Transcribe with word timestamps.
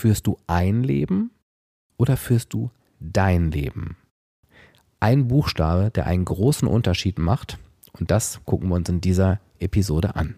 Führst 0.00 0.26
du 0.26 0.38
ein 0.46 0.82
Leben 0.82 1.30
oder 1.98 2.16
führst 2.16 2.54
du 2.54 2.70
dein 3.00 3.50
Leben? 3.50 3.98
Ein 4.98 5.28
Buchstabe, 5.28 5.90
der 5.90 6.06
einen 6.06 6.24
großen 6.24 6.66
Unterschied 6.66 7.18
macht. 7.18 7.58
Und 7.98 8.10
das 8.10 8.40
gucken 8.46 8.70
wir 8.70 8.76
uns 8.76 8.88
in 8.88 9.02
dieser 9.02 9.40
Episode 9.58 10.16
an. 10.16 10.36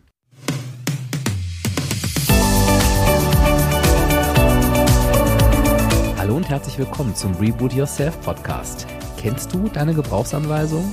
Hallo 6.19 6.35
und 6.35 6.49
herzlich 6.49 6.77
willkommen 6.77 7.15
zum 7.15 7.33
Reboot 7.37 7.73
Yourself 7.73 8.21
Podcast. 8.21 8.89
Kennst 9.17 9.55
du 9.55 9.69
deine 9.69 9.95
Gebrauchsanweisung? 9.95 10.93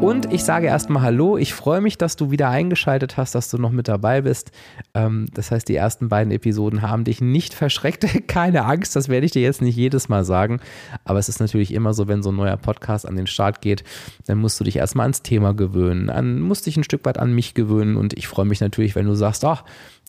Und 0.00 0.32
ich 0.32 0.44
sage 0.44 0.66
erstmal 0.66 1.02
Hallo. 1.02 1.36
Ich 1.36 1.52
freue 1.52 1.82
mich, 1.82 1.98
dass 1.98 2.16
du 2.16 2.30
wieder 2.30 2.48
eingeschaltet 2.48 3.18
hast, 3.18 3.34
dass 3.34 3.50
du 3.50 3.58
noch 3.58 3.70
mit 3.70 3.86
dabei 3.86 4.22
bist. 4.22 4.50
Ähm, 4.94 5.26
das 5.34 5.50
heißt, 5.50 5.68
die 5.68 5.76
ersten 5.76 6.08
beiden 6.08 6.32
Episoden 6.32 6.80
haben 6.80 7.04
dich 7.04 7.20
nicht 7.20 7.52
verschreckt. 7.52 8.06
Keine 8.26 8.64
Angst, 8.64 8.96
das 8.96 9.10
werde 9.10 9.26
ich 9.26 9.32
dir 9.32 9.42
jetzt 9.42 9.60
nicht 9.60 9.76
jedes 9.76 10.08
Mal 10.08 10.24
sagen. 10.24 10.60
Aber 11.04 11.18
es 11.18 11.28
ist 11.28 11.38
natürlich 11.38 11.74
immer 11.74 11.92
so, 11.92 12.08
wenn 12.08 12.22
so 12.22 12.32
ein 12.32 12.36
neuer 12.36 12.56
Podcast 12.56 13.06
an 13.06 13.14
den 13.14 13.26
Start 13.26 13.60
geht, 13.60 13.84
dann 14.26 14.38
musst 14.38 14.58
du 14.58 14.64
dich 14.64 14.76
erstmal 14.76 15.04
ans 15.04 15.20
Thema 15.20 15.52
gewöhnen, 15.52 16.08
an, 16.08 16.40
musst 16.40 16.64
dich 16.64 16.78
ein 16.78 16.84
Stück 16.84 17.04
weit 17.04 17.18
an 17.18 17.34
mich 17.34 17.52
gewöhnen. 17.52 17.96
Und 17.96 18.14
ich 18.14 18.26
freue 18.26 18.46
mich 18.46 18.62
natürlich, 18.62 18.94
wenn 18.94 19.06
du 19.06 19.14
sagst, 19.14 19.44
ach, 19.44 19.64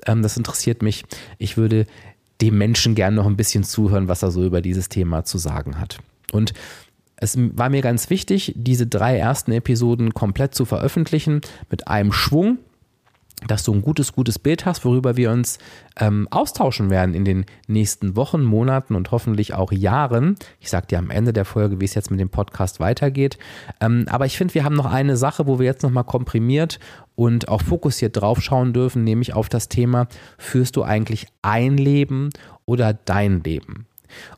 ähm, 0.05 0.21
das 0.21 0.37
interessiert 0.37 0.81
mich. 0.81 1.03
Ich 1.37 1.57
würde 1.57 1.85
dem 2.39 2.57
Menschen 2.57 2.95
gerne 2.95 3.17
noch 3.17 3.27
ein 3.27 3.35
bisschen 3.35 3.65
zuhören, 3.65 4.07
was 4.07 4.23
er 4.23 4.31
so 4.31 4.45
über 4.45 4.61
dieses 4.61 4.87
Thema 4.87 5.25
zu 5.25 5.37
sagen 5.37 5.81
hat. 5.81 5.99
Und 6.31 6.53
es 7.21 7.37
war 7.37 7.69
mir 7.69 7.81
ganz 7.81 8.09
wichtig, 8.09 8.53
diese 8.57 8.87
drei 8.87 9.17
ersten 9.17 9.51
Episoden 9.51 10.13
komplett 10.13 10.55
zu 10.55 10.65
veröffentlichen 10.65 11.41
mit 11.69 11.87
einem 11.87 12.11
Schwung, 12.11 12.57
dass 13.47 13.63
du 13.63 13.73
ein 13.73 13.83
gutes, 13.83 14.13
gutes 14.13 14.39
Bild 14.39 14.65
hast, 14.65 14.85
worüber 14.85 15.17
wir 15.17 15.31
uns 15.31 15.59
ähm, 15.99 16.27
austauschen 16.31 16.89
werden 16.89 17.13
in 17.13 17.23
den 17.23 17.45
nächsten 17.67 18.15
Wochen, 18.15 18.43
Monaten 18.43 18.95
und 18.95 19.11
hoffentlich 19.11 19.53
auch 19.53 19.71
Jahren. 19.71 20.35
Ich 20.59 20.69
sage 20.69 20.87
dir 20.87 20.99
am 20.99 21.11
Ende 21.11 21.31
der 21.31 21.45
Folge, 21.45 21.79
wie 21.79 21.85
es 21.85 21.93
jetzt 21.93 22.09
mit 22.09 22.19
dem 22.19 22.29
Podcast 22.29 22.79
weitergeht. 22.79 23.37
Ähm, 23.79 24.05
aber 24.09 24.25
ich 24.25 24.35
finde, 24.35 24.55
wir 24.55 24.63
haben 24.63 24.75
noch 24.75 24.91
eine 24.91 25.15
Sache, 25.15 25.45
wo 25.45 25.59
wir 25.59 25.65
jetzt 25.65 25.83
nochmal 25.83 26.03
komprimiert 26.03 26.79
und 27.15 27.49
auch 27.49 27.61
fokussiert 27.61 28.17
drauf 28.17 28.41
schauen 28.41 28.73
dürfen, 28.73 29.03
nämlich 29.03 29.33
auf 29.33 29.47
das 29.47 29.69
Thema, 29.69 30.07
führst 30.39 30.75
du 30.75 30.83
eigentlich 30.83 31.27
ein 31.43 31.77
Leben 31.77 32.29
oder 32.65 32.93
dein 32.93 33.43
Leben? 33.43 33.85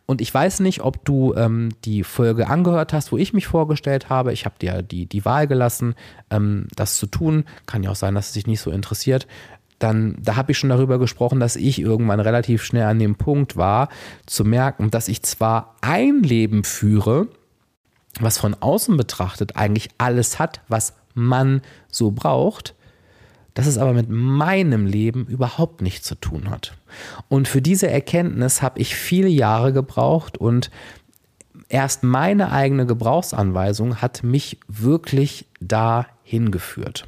Und 0.05 0.21
ich 0.21 0.33
weiß 0.33 0.59
nicht, 0.59 0.81
ob 0.81 1.03
du 1.05 1.33
ähm, 1.35 1.69
die 1.85 2.03
Folge 2.03 2.47
angehört 2.47 2.93
hast, 2.93 3.11
wo 3.11 3.17
ich 3.17 3.33
mich 3.33 3.47
vorgestellt 3.47 4.09
habe. 4.09 4.33
Ich 4.33 4.45
habe 4.45 4.55
dir 4.59 4.81
die, 4.81 5.05
die 5.05 5.25
Wahl 5.25 5.47
gelassen, 5.47 5.95
ähm, 6.29 6.67
das 6.75 6.97
zu 6.97 7.07
tun. 7.07 7.45
Kann 7.65 7.83
ja 7.83 7.91
auch 7.91 7.95
sein, 7.95 8.15
dass 8.15 8.27
es 8.27 8.33
dich 8.33 8.47
nicht 8.47 8.61
so 8.61 8.71
interessiert. 8.71 9.27
Dann, 9.79 10.15
da 10.21 10.35
habe 10.35 10.51
ich 10.51 10.57
schon 10.57 10.69
darüber 10.69 10.99
gesprochen, 10.99 11.39
dass 11.39 11.55
ich 11.55 11.79
irgendwann 11.79 12.19
relativ 12.19 12.63
schnell 12.63 12.85
an 12.85 12.99
dem 12.99 13.15
Punkt 13.15 13.57
war, 13.57 13.89
zu 14.25 14.45
merken, 14.45 14.91
dass 14.91 15.07
ich 15.07 15.23
zwar 15.23 15.75
ein 15.81 16.23
Leben 16.23 16.63
führe, 16.63 17.27
was 18.19 18.37
von 18.37 18.55
außen 18.59 18.95
betrachtet 18.95 19.55
eigentlich 19.55 19.89
alles 19.97 20.39
hat, 20.39 20.61
was 20.67 20.93
man 21.15 21.61
so 21.89 22.11
braucht, 22.11 22.75
dass 23.53 23.67
es 23.67 23.77
aber 23.77 23.93
mit 23.93 24.09
meinem 24.09 24.85
Leben 24.85 25.25
überhaupt 25.27 25.81
nichts 25.81 26.07
zu 26.07 26.15
tun 26.15 26.49
hat. 26.49 26.73
Und 27.29 27.47
für 27.47 27.61
diese 27.61 27.89
Erkenntnis 27.89 28.61
habe 28.61 28.79
ich 28.79 28.95
viele 28.95 29.27
Jahre 29.27 29.73
gebraucht 29.73 30.37
und 30.37 30.71
erst 31.69 32.03
meine 32.03 32.51
eigene 32.51 32.85
Gebrauchsanweisung 32.85 34.01
hat 34.01 34.23
mich 34.23 34.59
wirklich 34.67 35.47
dahin 35.59 36.51
geführt. 36.51 37.07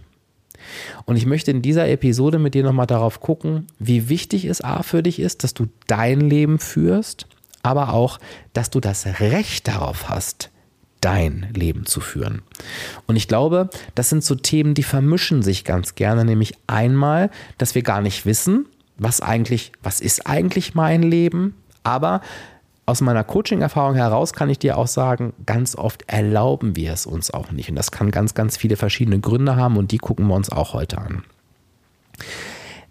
Und 1.06 1.16
ich 1.16 1.26
möchte 1.26 1.52
in 1.52 1.62
dieser 1.62 1.88
Episode 1.88 2.40
mit 2.40 2.56
dir 2.56 2.64
nochmal 2.64 2.88
darauf 2.88 3.20
gucken, 3.20 3.68
wie 3.80 4.10
wichtig 4.10 4.46
es 4.46 4.62
A 4.62 4.84
für 4.84 5.04
dich 5.04 5.20
ist, 5.20 5.44
dass 5.44 5.54
du 5.54 5.68
dein 5.88 6.22
Leben 6.22 6.58
führst, 6.60 7.28
aber 7.62 7.94
auch, 7.94 8.20
dass 8.54 8.70
du 8.70 8.80
das 8.80 9.06
Recht 9.20 9.68
darauf 9.68 10.10
hast, 10.10 10.50
dein 11.06 11.48
Leben 11.54 11.86
zu 11.86 12.02
führen. 12.02 12.42
Und 13.06 13.16
ich 13.16 13.28
glaube, 13.28 13.70
das 13.94 14.10
sind 14.10 14.24
so 14.24 14.34
Themen, 14.34 14.74
die 14.74 14.82
vermischen 14.82 15.44
sich 15.44 15.64
ganz 15.64 15.94
gerne, 15.94 16.26
nämlich 16.26 16.56
einmal, 16.66 17.30
dass 17.60 17.76
wir 17.76 17.84
gar 17.84 18.02
nicht 18.02 18.26
wissen, 18.26 18.66
was 18.98 19.22
eigentlich, 19.22 19.72
was 19.84 20.00
ist 20.00 20.26
eigentlich 20.26 20.74
mein 20.74 21.04
Leben, 21.04 21.54
aber 21.84 22.22
aus 22.88 23.02
meiner 23.02 23.24
Coaching-Erfahrung 23.24 23.94
heraus 23.94 24.34
kann 24.34 24.50
ich 24.50 24.58
dir 24.58 24.78
auch 24.78 24.88
sagen, 24.88 25.34
ganz 25.46 25.76
oft 25.76 26.04
erlauben 26.08 26.76
wir 26.76 26.94
es 26.94 27.06
uns 27.06 27.30
auch 27.30 27.52
nicht. 27.52 27.70
Und 27.70 27.76
das 27.76 27.92
kann 27.92 28.10
ganz, 28.10 28.34
ganz 28.34 28.58
viele 28.58 28.76
verschiedene 28.76 29.20
Gründe 29.20 29.56
haben 29.56 29.78
und 29.78 29.92
die 29.92 30.00
gucken 30.00 30.28
wir 30.28 30.36
uns 30.36 30.52
auch 30.52 30.74
heute 30.74 30.98
an. 30.98 31.24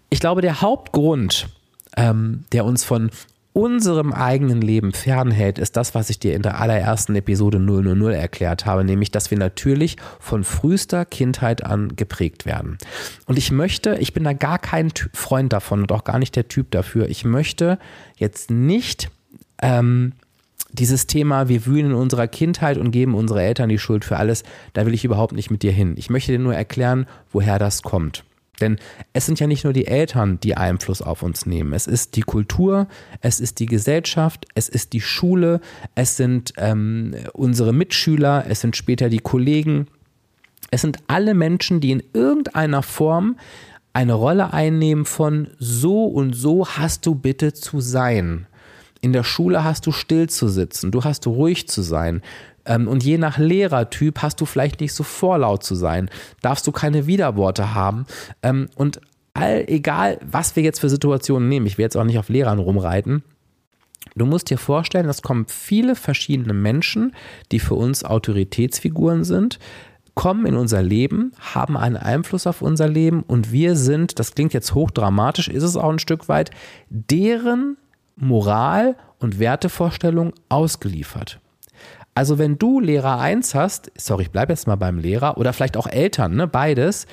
Ich 0.09 0.21
glaube, 0.21 0.41
der 0.41 0.61
Hauptgrund, 0.61 1.49
ähm, 1.97 2.45
der 2.53 2.63
uns 2.63 2.85
von 2.85 3.09
unserem 3.55 4.11
eigenen 4.11 4.59
Leben 4.59 4.91
fernhält, 4.91 5.59
ist 5.59 5.77
das, 5.77 5.95
was 5.95 6.09
ich 6.09 6.19
dir 6.19 6.35
in 6.35 6.41
der 6.41 6.59
allerersten 6.59 7.15
Episode 7.15 7.57
000 7.57 8.11
erklärt 8.11 8.65
habe, 8.65 8.83
nämlich, 8.83 9.11
dass 9.11 9.31
wir 9.31 9.37
natürlich 9.37 9.95
von 10.19 10.43
frühester 10.43 11.05
Kindheit 11.05 11.65
an 11.65 11.95
geprägt 11.95 12.45
werden. 12.45 12.77
Und 13.25 13.37
ich 13.37 13.51
möchte, 13.51 13.95
ich 14.01 14.13
bin 14.13 14.25
da 14.25 14.33
gar 14.33 14.59
kein 14.59 14.91
Freund 15.13 15.53
davon 15.53 15.79
und 15.79 15.93
auch 15.93 16.03
gar 16.03 16.19
nicht 16.19 16.35
der 16.35 16.49
Typ 16.49 16.69
dafür, 16.71 17.07
ich 17.07 17.23
möchte 17.23 17.79
jetzt 18.17 18.51
nicht 18.51 19.09
ähm, 19.61 20.11
dieses 20.73 21.07
Thema, 21.07 21.47
wir 21.47 21.65
wühlen 21.65 21.91
in 21.91 21.93
unserer 21.93 22.27
Kindheit 22.27 22.77
und 22.77 22.91
geben 22.91 23.15
unsere 23.15 23.41
Eltern 23.41 23.69
die 23.69 23.79
Schuld 23.79 24.03
für 24.03 24.17
alles, 24.17 24.43
da 24.73 24.85
will 24.85 24.93
ich 24.93 25.05
überhaupt 25.05 25.33
nicht 25.33 25.49
mit 25.49 25.63
dir 25.63 25.71
hin. 25.71 25.95
Ich 25.95 26.09
möchte 26.09 26.33
dir 26.33 26.39
nur 26.39 26.55
erklären, 26.55 27.07
woher 27.31 27.57
das 27.57 27.83
kommt. 27.83 28.25
Denn 28.61 28.77
es 29.13 29.25
sind 29.25 29.39
ja 29.39 29.47
nicht 29.47 29.63
nur 29.63 29.73
die 29.73 29.87
Eltern, 29.87 30.39
die 30.39 30.55
Einfluss 30.55 31.01
auf 31.01 31.23
uns 31.23 31.45
nehmen. 31.45 31.73
Es 31.73 31.87
ist 31.87 32.15
die 32.15 32.21
Kultur, 32.21 32.87
es 33.21 33.39
ist 33.39 33.59
die 33.59 33.65
Gesellschaft, 33.65 34.45
es 34.55 34.69
ist 34.69 34.93
die 34.93 35.01
Schule, 35.01 35.59
es 35.95 36.17
sind 36.17 36.53
ähm, 36.57 37.15
unsere 37.33 37.73
Mitschüler, 37.73 38.45
es 38.47 38.61
sind 38.61 38.75
später 38.75 39.09
die 39.09 39.19
Kollegen. 39.19 39.87
Es 40.71 40.81
sind 40.81 40.99
alle 41.07 41.33
Menschen, 41.33 41.79
die 41.79 41.91
in 41.91 42.03
irgendeiner 42.13 42.83
Form 42.83 43.37
eine 43.93 44.13
Rolle 44.13 44.53
einnehmen 44.53 45.05
von 45.05 45.47
so 45.57 46.05
und 46.05 46.33
so 46.33 46.67
hast 46.67 47.05
du 47.05 47.15
bitte 47.15 47.53
zu 47.53 47.79
sein. 47.79 48.47
In 48.99 49.13
der 49.13 49.23
Schule 49.23 49.63
hast 49.63 49.85
du 49.85 49.91
still 49.91 50.27
zu 50.27 50.47
sitzen, 50.49 50.91
du 50.91 51.03
hast 51.03 51.27
ruhig 51.27 51.67
zu 51.69 51.81
sein. 51.81 52.21
Ähm, 52.65 52.87
und 52.87 53.03
je 53.03 53.17
nach 53.17 53.37
Lehrertyp 53.37 54.21
hast 54.21 54.41
du 54.41 54.45
vielleicht 54.45 54.81
nicht 54.81 54.93
so 54.93 55.03
vorlaut 55.03 55.63
zu 55.63 55.75
sein, 55.75 56.09
darfst 56.41 56.65
du 56.67 56.71
keine 56.71 57.07
Widerworte 57.07 57.73
haben. 57.73 58.05
Ähm, 58.43 58.69
und 58.75 59.01
all, 59.33 59.65
egal, 59.67 60.19
was 60.25 60.55
wir 60.55 60.63
jetzt 60.63 60.79
für 60.79 60.89
Situationen 60.89 61.49
nehmen, 61.49 61.65
ich 61.65 61.77
will 61.77 61.83
jetzt 61.83 61.97
auch 61.97 62.03
nicht 62.03 62.19
auf 62.19 62.29
Lehrern 62.29 62.59
rumreiten, 62.59 63.23
Du 64.15 64.25
musst 64.25 64.49
dir 64.49 64.57
vorstellen, 64.57 65.09
es 65.09 65.21
kommen 65.21 65.45
viele 65.47 65.95
verschiedene 65.95 66.53
Menschen, 66.53 67.13
die 67.51 67.59
für 67.59 67.73
uns 67.73 68.05
Autoritätsfiguren 68.05 69.23
sind, 69.23 69.59
kommen 70.13 70.45
in 70.45 70.55
unser 70.55 70.81
Leben, 70.81 71.33
haben 71.39 71.75
einen 71.75 71.97
Einfluss 71.97 72.47
auf 72.47 72.61
unser 72.61 72.87
Leben 72.87 73.23
und 73.23 73.51
wir 73.51 73.75
sind, 73.75 74.17
das 74.19 74.33
klingt 74.33 74.53
jetzt 74.53 74.73
hochdramatisch, 74.73 75.49
ist 75.49 75.63
es 75.63 75.75
auch 75.75 75.89
ein 75.89 75.99
Stück 75.99 76.29
weit, 76.29 76.51
deren 76.89 77.77
Moral 78.15 78.95
und 79.19 79.39
Wertevorstellung 79.39 80.33
ausgeliefert. 80.47 81.41
Also 82.15 82.37
wenn 82.37 82.57
du 82.57 82.79
Lehrer 82.79 83.19
1 83.19 83.53
hast, 83.55 83.91
sorry, 83.97 84.23
ich 84.23 84.31
bleibe 84.31 84.53
jetzt 84.53 84.67
mal 84.67 84.77
beim 84.77 84.97
Lehrer, 84.97 85.37
oder 85.37 85.51
vielleicht 85.51 85.75
auch 85.75 85.85
Eltern, 85.85 86.35
ne, 86.35 86.47
beides, 86.47 87.07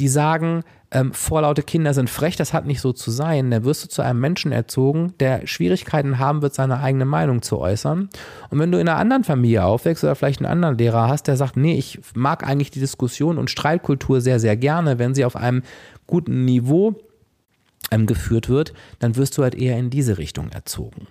die 0.00 0.08
sagen, 0.08 0.64
ähm, 0.90 1.12
vorlaute 1.12 1.62
Kinder 1.62 1.94
sind 1.94 2.08
frech, 2.10 2.36
das 2.36 2.52
hat 2.52 2.66
nicht 2.66 2.80
so 2.80 2.92
zu 2.92 3.10
sein, 3.10 3.50
dann 3.50 3.64
wirst 3.64 3.84
du 3.84 3.88
zu 3.88 4.02
einem 4.02 4.20
Menschen 4.20 4.52
erzogen, 4.52 5.14
der 5.20 5.46
Schwierigkeiten 5.46 6.18
haben 6.18 6.42
wird, 6.42 6.54
seine 6.54 6.80
eigene 6.80 7.04
Meinung 7.04 7.42
zu 7.42 7.58
äußern. 7.58 8.08
Und 8.50 8.58
wenn 8.58 8.72
du 8.72 8.78
in 8.78 8.88
einer 8.88 8.98
anderen 8.98 9.24
Familie 9.24 9.64
aufwächst 9.64 10.02
oder 10.02 10.14
vielleicht 10.14 10.40
einen 10.40 10.50
anderen 10.50 10.78
Lehrer 10.78 11.08
hast, 11.08 11.28
der 11.28 11.36
sagt, 11.36 11.56
nee, 11.56 11.76
ich 11.76 12.00
mag 12.14 12.44
eigentlich 12.44 12.70
die 12.70 12.80
Diskussion 12.80 13.38
und 13.38 13.50
Streitkultur 13.50 14.20
sehr, 14.20 14.40
sehr 14.40 14.56
gerne, 14.56 14.98
wenn 14.98 15.14
sie 15.14 15.24
auf 15.24 15.36
einem 15.36 15.62
guten 16.06 16.44
Niveau 16.46 16.94
ähm, 17.90 18.06
geführt 18.06 18.48
wird, 18.48 18.72
dann 18.98 19.16
wirst 19.16 19.36
du 19.38 19.42
halt 19.42 19.54
eher 19.54 19.78
in 19.78 19.90
diese 19.90 20.18
Richtung 20.18 20.48
erzogen. 20.50 21.06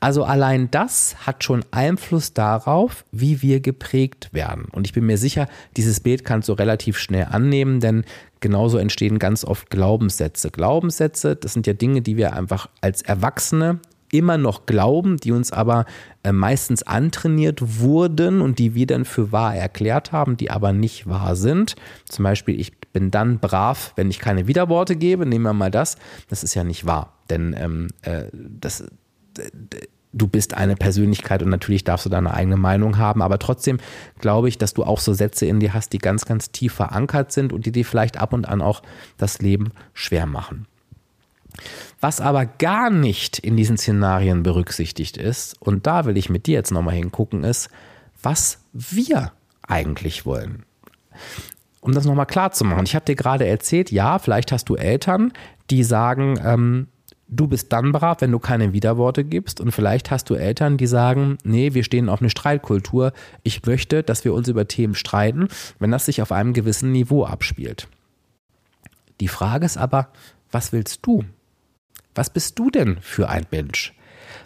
Also 0.00 0.24
allein 0.24 0.70
das 0.70 1.26
hat 1.26 1.44
schon 1.44 1.64
Einfluss 1.70 2.32
darauf, 2.32 3.04
wie 3.12 3.42
wir 3.42 3.60
geprägt 3.60 4.30
werden. 4.32 4.66
Und 4.72 4.86
ich 4.86 4.92
bin 4.92 5.06
mir 5.06 5.18
sicher, 5.18 5.48
dieses 5.76 6.00
Bild 6.00 6.24
kannst 6.24 6.48
du 6.48 6.52
relativ 6.52 6.98
schnell 6.98 7.26
annehmen, 7.30 7.80
denn 7.80 8.04
genauso 8.40 8.78
entstehen 8.78 9.18
ganz 9.18 9.44
oft 9.44 9.70
Glaubenssätze. 9.70 10.50
Glaubenssätze, 10.50 11.36
das 11.36 11.52
sind 11.52 11.66
ja 11.66 11.72
Dinge, 11.72 12.02
die 12.02 12.16
wir 12.16 12.34
einfach 12.34 12.68
als 12.80 13.02
Erwachsene 13.02 13.80
immer 14.12 14.36
noch 14.36 14.66
glauben, 14.66 15.16
die 15.16 15.32
uns 15.32 15.52
aber 15.52 15.86
äh, 16.22 16.32
meistens 16.32 16.82
antrainiert 16.82 17.80
wurden 17.80 18.42
und 18.42 18.58
die 18.58 18.74
wir 18.74 18.86
dann 18.86 19.04
für 19.04 19.32
wahr 19.32 19.56
erklärt 19.56 20.12
haben, 20.12 20.36
die 20.36 20.50
aber 20.50 20.72
nicht 20.72 21.08
wahr 21.08 21.34
sind. 21.34 21.74
Zum 22.08 22.22
Beispiel, 22.22 22.60
ich 22.60 22.78
bin 22.92 23.10
dann 23.10 23.38
brav, 23.38 23.92
wenn 23.96 24.10
ich 24.10 24.18
keine 24.18 24.46
Widerworte 24.46 24.96
gebe. 24.96 25.24
Nehmen 25.24 25.44
wir 25.44 25.54
mal 25.54 25.70
das. 25.70 25.96
Das 26.28 26.44
ist 26.44 26.54
ja 26.54 26.62
nicht 26.62 26.86
wahr. 26.86 27.14
Denn 27.30 27.56
ähm, 27.58 27.88
äh, 28.02 28.24
das, 28.32 28.84
du 30.12 30.26
bist 30.26 30.54
eine 30.54 30.76
Persönlichkeit 30.76 31.42
und 31.42 31.48
natürlich 31.48 31.84
darfst 31.84 32.06
du 32.06 32.10
deine 32.10 32.34
eigene 32.34 32.56
Meinung 32.56 32.98
haben, 32.98 33.22
aber 33.22 33.38
trotzdem 33.38 33.78
glaube 34.20 34.48
ich, 34.48 34.58
dass 34.58 34.74
du 34.74 34.84
auch 34.84 35.00
so 35.00 35.12
Sätze 35.12 35.46
in 35.46 35.60
dir 35.60 35.74
hast, 35.74 35.92
die 35.92 35.98
ganz, 35.98 36.26
ganz 36.26 36.50
tief 36.50 36.74
verankert 36.74 37.32
sind 37.32 37.52
und 37.52 37.66
die 37.66 37.72
dir 37.72 37.84
vielleicht 37.84 38.18
ab 38.18 38.32
und 38.32 38.46
an 38.46 38.60
auch 38.60 38.82
das 39.16 39.40
Leben 39.40 39.72
schwer 39.94 40.26
machen. 40.26 40.66
Was 42.00 42.20
aber 42.20 42.46
gar 42.46 42.90
nicht 42.90 43.38
in 43.38 43.56
diesen 43.56 43.76
Szenarien 43.76 44.42
berücksichtigt 44.42 45.16
ist, 45.16 45.60
und 45.60 45.86
da 45.86 46.04
will 46.04 46.16
ich 46.16 46.30
mit 46.30 46.46
dir 46.46 46.54
jetzt 46.54 46.72
nochmal 46.72 46.94
hingucken, 46.94 47.44
ist, 47.44 47.68
was 48.22 48.58
wir 48.72 49.32
eigentlich 49.66 50.26
wollen. 50.26 50.64
Um 51.80 51.92
das 51.92 52.04
nochmal 52.04 52.26
klar 52.26 52.52
zu 52.52 52.64
machen, 52.64 52.84
ich 52.84 52.94
habe 52.94 53.04
dir 53.04 53.16
gerade 53.16 53.46
erzählt, 53.46 53.90
ja, 53.90 54.18
vielleicht 54.18 54.52
hast 54.52 54.68
du 54.68 54.76
Eltern, 54.76 55.32
die 55.70 55.84
sagen, 55.84 56.38
ähm, 56.44 56.88
du 57.32 57.46
bist 57.46 57.72
dann 57.72 57.92
brav, 57.92 58.20
wenn 58.20 58.30
du 58.30 58.38
keine 58.38 58.72
Widerworte 58.72 59.24
gibst. 59.24 59.60
Und 59.60 59.72
vielleicht 59.72 60.10
hast 60.10 60.28
du 60.30 60.34
Eltern, 60.34 60.76
die 60.76 60.86
sagen, 60.86 61.38
nee, 61.44 61.74
wir 61.74 61.82
stehen 61.82 62.08
auf 62.08 62.20
eine 62.20 62.30
Streitkultur. 62.30 63.12
Ich 63.42 63.64
möchte, 63.64 64.02
dass 64.02 64.24
wir 64.24 64.34
uns 64.34 64.48
über 64.48 64.68
Themen 64.68 64.94
streiten, 64.94 65.48
wenn 65.78 65.90
das 65.90 66.06
sich 66.06 66.22
auf 66.22 66.30
einem 66.30 66.52
gewissen 66.52 66.92
Niveau 66.92 67.24
abspielt. 67.24 67.88
Die 69.20 69.28
Frage 69.28 69.64
ist 69.64 69.78
aber, 69.78 70.08
was 70.50 70.72
willst 70.72 71.00
du? 71.02 71.24
Was 72.14 72.30
bist 72.30 72.58
du 72.58 72.70
denn 72.70 72.98
für 73.00 73.28
ein 73.28 73.46
Mensch? 73.50 73.94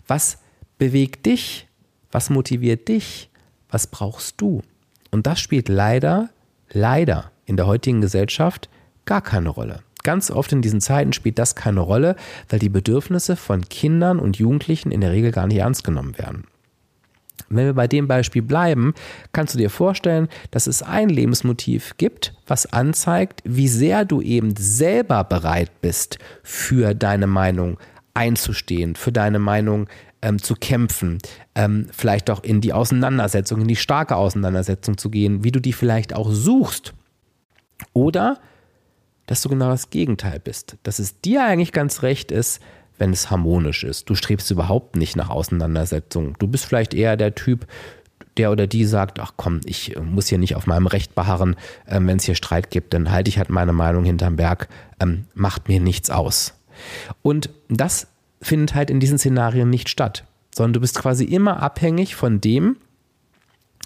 Was 0.06 0.38
bewegt 0.78 1.26
dich? 1.26 1.66
Was 2.12 2.30
motiviert 2.30 2.88
dich? 2.88 3.30
Was 3.68 3.88
brauchst 3.88 4.40
du? 4.40 4.62
Und 5.10 5.26
das 5.26 5.40
spielt 5.40 5.68
leider, 5.68 6.30
leider 6.70 7.32
in 7.44 7.56
der 7.56 7.66
heutigen 7.66 8.00
Gesellschaft 8.00 8.68
gar 9.04 9.22
keine 9.22 9.48
Rolle. 9.48 9.80
Ganz 10.06 10.30
oft 10.30 10.52
in 10.52 10.62
diesen 10.62 10.80
Zeiten 10.80 11.12
spielt 11.12 11.36
das 11.36 11.56
keine 11.56 11.80
Rolle, 11.80 12.14
weil 12.48 12.60
die 12.60 12.68
Bedürfnisse 12.68 13.34
von 13.34 13.68
Kindern 13.68 14.20
und 14.20 14.38
Jugendlichen 14.38 14.92
in 14.92 15.00
der 15.00 15.10
Regel 15.10 15.32
gar 15.32 15.48
nicht 15.48 15.58
ernst 15.58 15.82
genommen 15.82 16.16
werden. 16.16 16.44
Wenn 17.48 17.66
wir 17.66 17.74
bei 17.74 17.88
dem 17.88 18.06
Beispiel 18.06 18.42
bleiben, 18.42 18.94
kannst 19.32 19.54
du 19.54 19.58
dir 19.58 19.68
vorstellen, 19.68 20.28
dass 20.52 20.68
es 20.68 20.84
ein 20.84 21.08
Lebensmotiv 21.08 21.96
gibt, 21.96 22.34
was 22.46 22.72
anzeigt, 22.72 23.42
wie 23.44 23.66
sehr 23.66 24.04
du 24.04 24.22
eben 24.22 24.54
selber 24.56 25.24
bereit 25.24 25.72
bist, 25.80 26.20
für 26.44 26.94
deine 26.94 27.26
Meinung 27.26 27.76
einzustehen, 28.14 28.94
für 28.94 29.10
deine 29.10 29.40
Meinung 29.40 29.88
ähm, 30.22 30.40
zu 30.40 30.54
kämpfen, 30.54 31.18
ähm, 31.56 31.88
vielleicht 31.90 32.30
auch 32.30 32.44
in 32.44 32.60
die 32.60 32.72
Auseinandersetzung, 32.72 33.60
in 33.60 33.68
die 33.68 33.74
starke 33.74 34.14
Auseinandersetzung 34.14 34.98
zu 34.98 35.10
gehen, 35.10 35.42
wie 35.42 35.50
du 35.50 35.60
die 35.60 35.72
vielleicht 35.72 36.14
auch 36.14 36.30
suchst. 36.30 36.94
Oder 37.92 38.38
dass 39.26 39.42
du 39.42 39.48
genau 39.48 39.68
das 39.68 39.90
Gegenteil 39.90 40.40
bist. 40.40 40.76
Dass 40.82 40.98
es 40.98 41.20
dir 41.20 41.44
eigentlich 41.44 41.72
ganz 41.72 42.02
recht 42.02 42.30
ist, 42.30 42.60
wenn 42.98 43.12
es 43.12 43.30
harmonisch 43.30 43.84
ist. 43.84 44.08
Du 44.08 44.14
strebst 44.14 44.50
überhaupt 44.50 44.96
nicht 44.96 45.16
nach 45.16 45.28
Auseinandersetzung. 45.28 46.34
Du 46.38 46.46
bist 46.46 46.64
vielleicht 46.64 46.94
eher 46.94 47.16
der 47.16 47.34
Typ, 47.34 47.66
der 48.36 48.50
oder 48.50 48.66
die 48.66 48.84
sagt, 48.84 49.18
ach 49.18 49.32
komm, 49.36 49.60
ich 49.64 49.96
äh, 49.96 50.00
muss 50.00 50.28
hier 50.28 50.38
nicht 50.38 50.56
auf 50.56 50.66
meinem 50.66 50.86
Recht 50.86 51.14
beharren, 51.14 51.56
ähm, 51.86 52.06
wenn 52.06 52.18
es 52.18 52.24
hier 52.24 52.34
Streit 52.34 52.70
gibt, 52.70 52.94
dann 52.94 53.10
halte 53.10 53.28
ich 53.28 53.38
halt 53.38 53.50
meine 53.50 53.72
Meinung 53.72 54.04
hinterm 54.04 54.36
Berg, 54.36 54.68
ähm, 55.00 55.26
macht 55.34 55.68
mir 55.68 55.80
nichts 55.80 56.10
aus. 56.10 56.54
Und 57.22 57.50
das 57.68 58.08
findet 58.42 58.74
halt 58.74 58.90
in 58.90 59.00
diesen 59.00 59.18
Szenarien 59.18 59.70
nicht 59.70 59.88
statt, 59.88 60.24
sondern 60.54 60.74
du 60.74 60.80
bist 60.80 60.98
quasi 60.98 61.24
immer 61.24 61.62
abhängig 61.62 62.14
von 62.14 62.40
dem, 62.40 62.76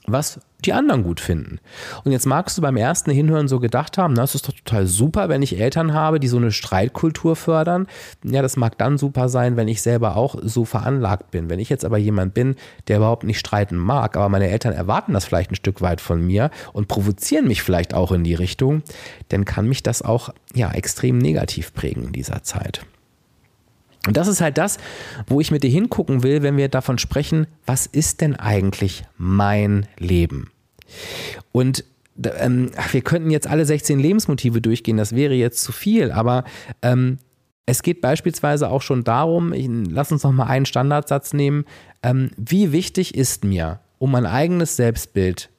was 0.06 0.40
die 0.64 0.72
anderen 0.72 1.02
gut 1.02 1.20
finden. 1.20 1.58
Und 2.04 2.12
jetzt 2.12 2.26
magst 2.26 2.58
du 2.58 2.62
beim 2.62 2.76
ersten 2.76 3.10
Hinhören 3.10 3.48
so 3.48 3.60
gedacht 3.60 3.98
haben, 3.98 4.14
na, 4.14 4.22
das 4.22 4.34
ist 4.34 4.48
doch 4.48 4.52
total 4.52 4.86
super, 4.86 5.28
wenn 5.28 5.42
ich 5.42 5.58
Eltern 5.58 5.94
habe, 5.94 6.20
die 6.20 6.28
so 6.28 6.36
eine 6.36 6.52
Streitkultur 6.52 7.36
fördern. 7.36 7.86
Ja, 8.24 8.42
das 8.42 8.56
mag 8.56 8.76
dann 8.78 8.98
super 8.98 9.28
sein, 9.28 9.56
wenn 9.56 9.68
ich 9.68 9.82
selber 9.82 10.16
auch 10.16 10.36
so 10.42 10.64
veranlagt 10.64 11.30
bin. 11.30 11.48
Wenn 11.48 11.60
ich 11.60 11.68
jetzt 11.70 11.84
aber 11.84 11.98
jemand 11.98 12.34
bin, 12.34 12.56
der 12.88 12.98
überhaupt 12.98 13.24
nicht 13.24 13.38
streiten 13.38 13.76
mag, 13.76 14.16
aber 14.16 14.28
meine 14.28 14.48
Eltern 14.48 14.74
erwarten 14.74 15.12
das 15.12 15.24
vielleicht 15.24 15.52
ein 15.52 15.56
Stück 15.56 15.80
weit 15.80 16.00
von 16.00 16.24
mir 16.24 16.50
und 16.72 16.88
provozieren 16.88 17.48
mich 17.48 17.62
vielleicht 17.62 17.94
auch 17.94 18.12
in 18.12 18.24
die 18.24 18.34
Richtung, 18.34 18.82
dann 19.28 19.44
kann 19.44 19.68
mich 19.68 19.82
das 19.82 20.02
auch 20.02 20.30
ja 20.54 20.70
extrem 20.72 21.18
negativ 21.18 21.72
prägen 21.72 22.04
in 22.04 22.12
dieser 22.12 22.42
Zeit. 22.42 22.84
Und 24.06 24.16
das 24.16 24.28
ist 24.28 24.40
halt 24.40 24.56
das, 24.56 24.78
wo 25.26 25.40
ich 25.40 25.50
mit 25.50 25.62
dir 25.62 25.70
hingucken 25.70 26.22
will, 26.22 26.42
wenn 26.42 26.56
wir 26.56 26.68
davon 26.68 26.98
sprechen, 26.98 27.46
was 27.66 27.86
ist 27.86 28.20
denn 28.20 28.34
eigentlich 28.36 29.04
mein 29.18 29.86
Leben? 29.98 30.50
Und 31.52 31.84
ähm, 32.38 32.70
wir 32.92 33.02
könnten 33.02 33.30
jetzt 33.30 33.46
alle 33.46 33.64
16 33.64 33.98
Lebensmotive 33.98 34.60
durchgehen, 34.60 34.96
das 34.96 35.14
wäre 35.14 35.34
jetzt 35.34 35.62
zu 35.62 35.72
viel, 35.72 36.12
aber 36.12 36.44
ähm, 36.82 37.18
es 37.66 37.82
geht 37.82 38.00
beispielsweise 38.00 38.68
auch 38.68 38.82
schon 38.82 39.04
darum, 39.04 39.52
ich, 39.52 39.68
lass 39.68 40.10
uns 40.10 40.24
noch 40.24 40.32
mal 40.32 40.46
einen 40.46 40.66
Standardsatz 40.66 41.32
nehmen, 41.32 41.64
ähm, 42.02 42.30
wie 42.36 42.72
wichtig 42.72 43.14
ist 43.14 43.44
mir, 43.44 43.80
um 43.98 44.10
mein 44.10 44.26
eigenes 44.26 44.76
Selbstbild 44.76 45.50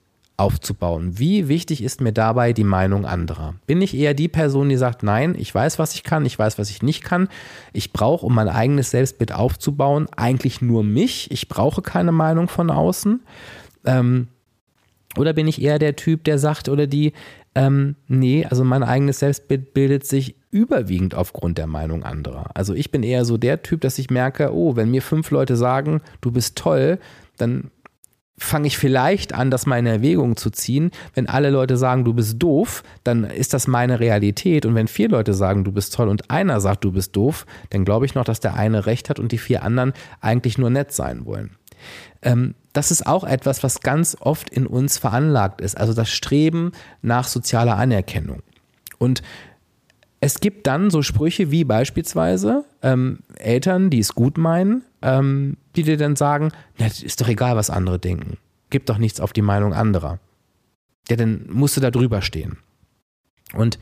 aufzubauen. 0.42 1.20
Wie 1.20 1.48
wichtig 1.48 1.84
ist 1.84 2.02
mir 2.02 2.12
dabei 2.12 2.52
die 2.52 2.64
Meinung 2.64 3.06
anderer? 3.06 3.54
Bin 3.68 3.80
ich 3.82 3.96
eher 3.96 4.16
die 4.16 4.28
Person, 4.28 4.70
die 4.70 4.76
sagt, 4.76 5.04
nein, 5.04 5.36
ich 5.38 5.54
weiß, 5.54 5.78
was 5.78 5.94
ich 5.94 6.04
kann, 6.04 6.26
ich 6.26 6.38
weiß, 6.38 6.58
was 6.58 6.72
ich 6.72 6.82
nicht 6.82 7.04
kann. 7.04 7.30
Ich 7.74 7.94
brauche, 7.94 8.26
um 8.26 8.34
mein 8.34 8.50
eigenes 8.50 8.90
Selbstbild 8.90 9.34
aufzubauen, 9.34 10.08
eigentlich 10.18 10.60
nur 10.62 10.84
mich. 10.84 11.30
Ich 11.30 11.48
brauche 11.48 11.84
keine 11.84 12.12
Meinung 12.12 12.48
von 12.48 12.72
außen. 12.72 13.22
Ähm, 13.86 14.30
oder 15.16 15.34
bin 15.34 15.48
ich 15.48 15.62
eher 15.62 15.78
der 15.78 15.96
Typ, 15.96 16.24
der 16.24 16.40
sagt 16.40 16.70
oder 16.70 16.88
die, 16.88 17.14
ähm, 17.54 17.96
nee, 18.08 18.46
also 18.50 18.64
mein 18.64 18.82
eigenes 18.82 19.20
Selbstbild 19.20 19.76
bildet 19.76 20.08
sich 20.08 20.36
überwiegend 20.50 21.14
aufgrund 21.14 21.60
der 21.60 21.68
Meinung 21.68 22.04
anderer. 22.04 22.50
Also 22.56 22.74
ich 22.74 22.90
bin 22.90 23.04
eher 23.04 23.26
so 23.26 23.38
der 23.38 23.62
Typ, 23.62 23.82
dass 23.82 24.00
ich 24.00 24.10
merke, 24.10 24.56
oh, 24.56 24.76
wenn 24.76 24.90
mir 24.90 25.04
fünf 25.04 25.30
Leute 25.30 25.56
sagen, 25.56 26.02
du 26.22 26.32
bist 26.32 26.58
toll, 26.58 26.98
dann 27.38 27.70
fange 28.42 28.68
ich 28.68 28.78
vielleicht 28.78 29.34
an, 29.34 29.52
das 29.52 29.66
mal 29.66 29.78
in 29.78 29.86
Erwägung 29.86 30.36
zu 30.36 30.50
ziehen. 30.50 30.92
Wenn 31.14 31.30
alle 31.30 31.52
Leute 31.52 31.78
sagen, 31.78 32.04
du 32.04 32.14
bist 32.14 32.42
doof, 32.42 32.84
dann 33.04 33.24
ist 33.24 33.54
das 33.54 33.68
meine 33.68 34.00
Realität. 34.00 34.66
Und 34.66 34.76
wenn 34.76 34.88
vier 34.88 35.10
Leute 35.10 35.34
sagen, 35.34 35.64
du 35.64 35.72
bist 35.72 35.94
toll 35.94 36.10
und 36.10 36.32
einer 36.32 36.60
sagt, 36.60 36.84
du 36.84 36.92
bist 36.92 37.16
doof, 37.16 37.46
dann 37.70 37.86
glaube 37.86 38.06
ich 38.06 38.16
noch, 38.16 38.26
dass 38.26 38.40
der 38.40 38.56
eine 38.56 38.86
recht 38.86 39.10
hat 39.10 39.20
und 39.20 39.32
die 39.32 39.38
vier 39.38 39.64
anderen 39.64 39.94
eigentlich 40.22 40.58
nur 40.58 40.70
nett 40.70 40.92
sein 40.92 41.26
wollen. 41.26 41.52
Ähm, 42.24 42.56
das 42.74 42.90
ist 42.90 43.06
auch 43.06 43.24
etwas, 43.24 43.64
was 43.64 43.82
ganz 43.82 44.18
oft 44.20 44.50
in 44.50 44.66
uns 44.66 44.98
veranlagt 44.98 45.62
ist. 45.62 45.78
Also 45.78 45.94
das 45.94 46.10
Streben 46.10 46.72
nach 47.02 47.28
sozialer 47.28 47.78
Anerkennung. 47.78 48.42
Und 48.98 49.22
es 50.20 50.40
gibt 50.40 50.68
dann 50.68 50.90
so 50.90 51.02
Sprüche 51.02 51.52
wie 51.52 51.64
beispielsweise 51.64 52.66
ähm, 52.82 53.20
Eltern, 53.36 53.90
die 53.90 54.00
es 54.00 54.16
gut 54.16 54.38
meinen, 54.38 54.84
ähm, 55.02 55.58
die 55.76 55.84
dir 55.84 55.98
dann 55.98 56.16
sagen, 56.16 56.52
na, 56.78 56.88
ist 56.88 57.22
doch 57.22 57.28
egal, 57.28 57.56
was 57.56 57.70
andere 57.70 58.00
denken. 58.00 58.38
Gib 58.70 58.86
doch 58.86 58.98
nichts 58.98 59.20
auf 59.20 59.34
die 59.34 59.42
Meinung 59.42 59.74
anderer. 59.74 60.20
Ja, 61.10 61.16
dann 61.16 61.46
musst 61.50 61.78
du 61.78 61.82
da 61.82 61.92
drüber 61.92 62.22
stehen. 62.22 62.58
Und 63.54 63.80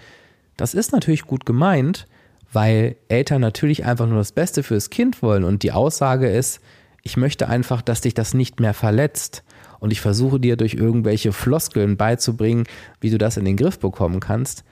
das 0.58 0.74
ist 0.74 0.92
natürlich 0.92 1.24
gut 1.24 1.46
gemeint, 1.46 2.08
weil 2.52 2.96
Eltern 3.08 3.42
natürlich 3.42 3.86
einfach 3.86 4.08
nur 4.08 4.18
das 4.18 4.32
Beste 4.32 4.64
fürs 4.64 4.90
Kind 4.90 5.22
wollen 5.22 5.44
und 5.44 5.64
die 5.64 5.72
Aussage 5.72 6.28
ist, 6.28 6.60
ich 7.04 7.18
möchte 7.18 7.48
einfach, 7.48 7.82
dass 7.82 8.02
dich 8.02 8.14
das 8.14 8.34
nicht 8.34 8.60
mehr 8.60 8.74
verletzt 8.74 9.44
und 9.80 9.92
ich 9.92 10.02
versuche 10.02 10.40
dir 10.40 10.58
durch 10.58 10.74
irgendwelche 10.74 11.32
Floskeln 11.32 11.98
beizubringen, 11.98 12.66
wie 13.00 13.10
du 13.10 13.18
das 13.18 13.38
in 13.38 13.46
den 13.46 13.56
Griff 13.56 13.80
bekommen 13.80 14.20
kannst. 14.20 14.64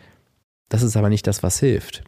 Das 0.69 0.81
ist 0.83 0.97
aber 0.97 1.09
nicht 1.09 1.27
das, 1.27 1.43
was 1.43 1.59
hilft. 1.59 2.03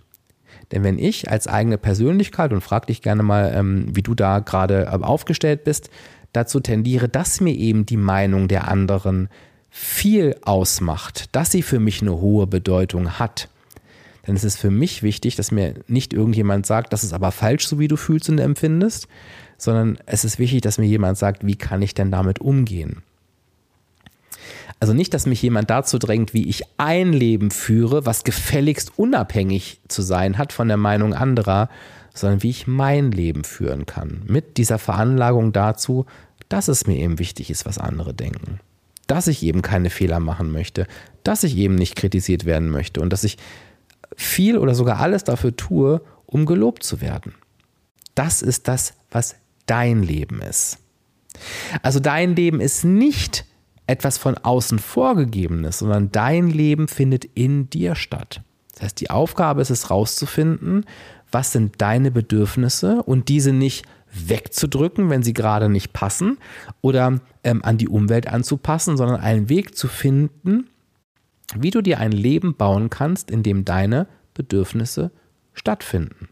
Denn 0.72 0.84
wenn 0.84 1.00
ich 1.00 1.30
als 1.30 1.48
eigene 1.48 1.78
Persönlichkeit, 1.78 2.54
und 2.54 2.62
frag 2.62 2.88
dich 2.88 3.02
gerne 3.02 3.24
mal, 3.24 3.52
ähm, 3.56 3.88
wie 3.94 4.04
du 4.04 4.14
da 4.14 4.40
gerade 4.40 4.86
äh, 4.86 5.04
aufgestellt 5.04 5.64
bist, 5.64 5.90
dazu 6.34 6.60
tendiere, 6.60 7.10
dass 7.10 7.42
mir 7.42 7.56
eben 7.56 7.86
die 7.86 7.98
Meinung 7.98 8.48
der 8.48 8.68
anderen 8.68 9.30
viel 9.70 10.36
ausmacht, 10.44 11.36
dass 11.36 11.52
sie 11.52 11.62
für 11.62 11.80
mich 11.80 12.02
eine 12.02 12.20
hohe 12.20 12.48
Bedeutung 12.48 13.20
hat, 13.20 13.50
dann 14.24 14.36
ist 14.36 14.44
es 14.44 14.58
für 14.58 14.70
mich 14.70 15.02
wichtig, 15.02 15.36
dass 15.36 15.52
mir 15.52 15.76
nicht 15.88 16.14
irgendjemand 16.14 16.66
sagt, 16.66 16.94
das 16.94 17.04
ist 17.04 17.14
aber 17.14 17.32
falsch, 17.32 17.68
so 17.68 17.80
wie 17.80 17.88
du 17.88 17.96
fühlst 17.96 18.30
und 18.30 18.40
empfindest, 18.40 19.08
sondern 19.58 19.98
es 20.06 20.24
ist 20.24 20.40
wichtig, 20.40 20.62
dass 20.62 20.78
mir 20.78 20.86
jemand 20.86 21.18
sagt, 21.18 21.46
wie 21.46 21.56
kann 21.56 21.82
ich 21.82 21.94
denn 21.94 22.12
damit 22.12 22.40
umgehen? 22.40 23.02
Also 24.80 24.94
nicht, 24.94 25.14
dass 25.14 25.26
mich 25.26 25.42
jemand 25.42 25.70
dazu 25.70 25.98
drängt, 25.98 26.34
wie 26.34 26.48
ich 26.48 26.64
ein 26.78 27.12
Leben 27.12 27.52
führe, 27.52 28.06
was 28.06 28.24
gefälligst 28.24 28.94
unabhängig 28.98 29.82
zu 29.88 30.02
sein 30.02 30.38
hat 30.38 30.54
von 30.54 30.68
der 30.70 30.78
Meinung 30.78 31.14
anderer, 31.14 31.70
sondern 32.14 32.44
wie 32.44 32.50
ich 32.50 32.68
mein 32.68 33.12
Leben 33.12 33.44
führen 33.44 33.86
kann. 33.86 34.22
Mit 34.26 34.58
dieser 34.58 34.78
Veranlagung 34.78 35.52
dazu, 35.52 36.06
dass 36.48 36.68
es 36.68 36.88
mir 36.88 36.96
eben 36.96 37.20
wichtig 37.20 37.50
ist, 37.50 37.66
was 37.66 37.78
andere 37.78 38.14
denken. 38.14 38.60
Dass 39.08 39.28
ich 39.28 39.44
eben 39.44 39.62
keine 39.62 39.90
Fehler 39.90 40.20
machen 40.20 40.52
möchte, 40.52 40.88
dass 41.24 41.44
ich 41.44 41.58
eben 41.58 41.76
nicht 41.76 41.96
kritisiert 41.96 42.46
werden 42.46 42.70
möchte 42.70 43.02
und 43.02 43.12
dass 43.12 43.24
ich 43.24 43.38
viel 44.16 44.58
oder 44.58 44.76
sogar 44.76 45.00
alles 45.00 45.24
dafür 45.24 45.56
tue, 45.56 46.02
um 46.26 46.46
gelobt 46.46 46.84
zu 46.84 47.02
werden. 47.02 47.34
Das 48.16 48.42
ist 48.42 48.68
das, 48.68 48.94
was 49.12 49.36
dein 49.66 50.04
Leben 50.04 50.42
ist. 50.42 50.78
Also 51.82 52.00
dein 52.00 52.36
Leben 52.36 52.60
ist 52.60 52.84
nicht 52.84 53.46
etwas 53.90 54.18
von 54.18 54.38
außen 54.38 54.80
vorgegebenes, 54.80 55.80
sondern 55.80 56.12
dein 56.12 56.50
Leben 56.50 56.88
findet 56.88 57.26
in 57.26 57.70
dir 57.70 57.96
statt. 57.96 58.42
Das 58.74 58.84
heißt, 58.84 59.02
die 59.02 59.10
Aufgabe 59.10 59.62
ist 59.62 59.72
es 59.72 59.90
rauszufinden, 59.90 60.86
was 61.32 61.52
sind 61.52 61.82
deine 61.82 62.12
Bedürfnisse 62.12 63.04
und 63.04 63.30
diese 63.30 63.52
nicht 63.52 63.86
wegzudrücken, 64.12 65.10
wenn 65.10 65.24
sie 65.24 65.34
gerade 65.34 65.70
nicht 65.70 65.94
passen 65.94 66.38
oder 66.82 67.20
ähm, 67.44 67.64
an 67.64 67.78
die 67.78 67.88
Umwelt 67.90 68.28
anzupassen, 68.28 68.98
sondern 68.98 69.20
einen 69.20 69.50
Weg 69.50 69.76
zu 69.76 69.88
finden, 69.88 70.70
wie 71.56 71.72
du 71.72 71.82
dir 71.82 72.00
ein 72.00 72.12
Leben 72.12 72.56
bauen 72.56 72.90
kannst, 72.90 73.30
in 73.30 73.44
dem 73.44 73.66
deine 73.66 74.08
Bedürfnisse 74.34 75.12
stattfinden. 75.54 76.30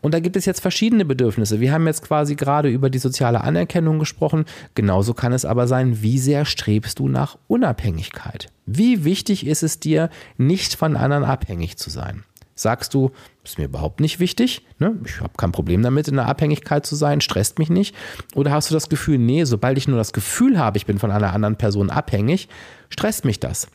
Und 0.00 0.14
da 0.14 0.20
gibt 0.20 0.36
es 0.36 0.44
jetzt 0.44 0.60
verschiedene 0.60 1.04
Bedürfnisse. 1.04 1.60
Wir 1.60 1.72
haben 1.72 1.86
jetzt 1.86 2.02
quasi 2.02 2.34
gerade 2.34 2.68
über 2.68 2.90
die 2.90 2.98
soziale 2.98 3.42
Anerkennung 3.42 3.98
gesprochen. 3.98 4.44
Genauso 4.74 5.14
kann 5.14 5.32
es 5.32 5.44
aber 5.44 5.66
sein, 5.66 6.02
wie 6.02 6.18
sehr 6.18 6.44
strebst 6.44 6.98
du 6.98 7.08
nach 7.08 7.38
Unabhängigkeit? 7.48 8.48
Wie 8.66 9.04
wichtig 9.04 9.46
ist 9.46 9.62
es 9.62 9.80
dir, 9.80 10.10
nicht 10.36 10.74
von 10.74 10.96
anderen 10.96 11.24
abhängig 11.24 11.76
zu 11.76 11.90
sein? 11.90 12.24
Sagst 12.54 12.94
du, 12.94 13.10
ist 13.44 13.58
mir 13.58 13.64
überhaupt 13.64 14.00
nicht 14.00 14.20
wichtig, 14.20 14.62
ne? 14.78 14.94
ich 15.04 15.20
habe 15.20 15.32
kein 15.36 15.52
Problem 15.52 15.82
damit, 15.82 16.06
in 16.06 16.16
der 16.16 16.26
Abhängigkeit 16.26 16.84
zu 16.84 16.94
sein, 16.94 17.20
stresst 17.20 17.58
mich 17.58 17.70
nicht? 17.70 17.94
Oder 18.34 18.52
hast 18.52 18.70
du 18.70 18.74
das 18.74 18.88
Gefühl, 18.88 19.18
nee, 19.18 19.44
sobald 19.44 19.78
ich 19.78 19.88
nur 19.88 19.96
das 19.96 20.12
Gefühl 20.12 20.58
habe, 20.58 20.76
ich 20.76 20.86
bin 20.86 20.98
von 20.98 21.10
einer 21.10 21.32
anderen 21.32 21.56
Person 21.56 21.90
abhängig, 21.90 22.48
stresst 22.90 23.24
mich 23.24 23.40
das? 23.40 23.68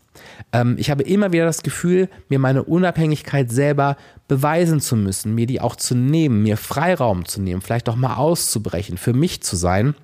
Ähm, 0.51 0.75
ich 0.77 0.89
habe 0.89 1.03
immer 1.03 1.31
wieder 1.31 1.45
das 1.45 1.63
Gefühl, 1.63 2.09
mir 2.29 2.39
meine 2.39 2.63
Unabhängigkeit 2.63 3.51
selber 3.51 3.97
beweisen 4.27 4.81
zu 4.81 4.95
müssen, 4.95 5.35
mir 5.35 5.47
die 5.47 5.61
auch 5.61 5.75
zu 5.75 5.95
nehmen, 5.95 6.43
mir 6.43 6.57
Freiraum 6.57 7.25
zu 7.25 7.41
nehmen, 7.41 7.61
vielleicht 7.61 7.89
auch 7.89 7.95
mal 7.95 8.15
auszubrechen, 8.15 8.97
für 8.97 9.13
mich 9.13 9.41
zu 9.41 9.55
sein. 9.55 9.95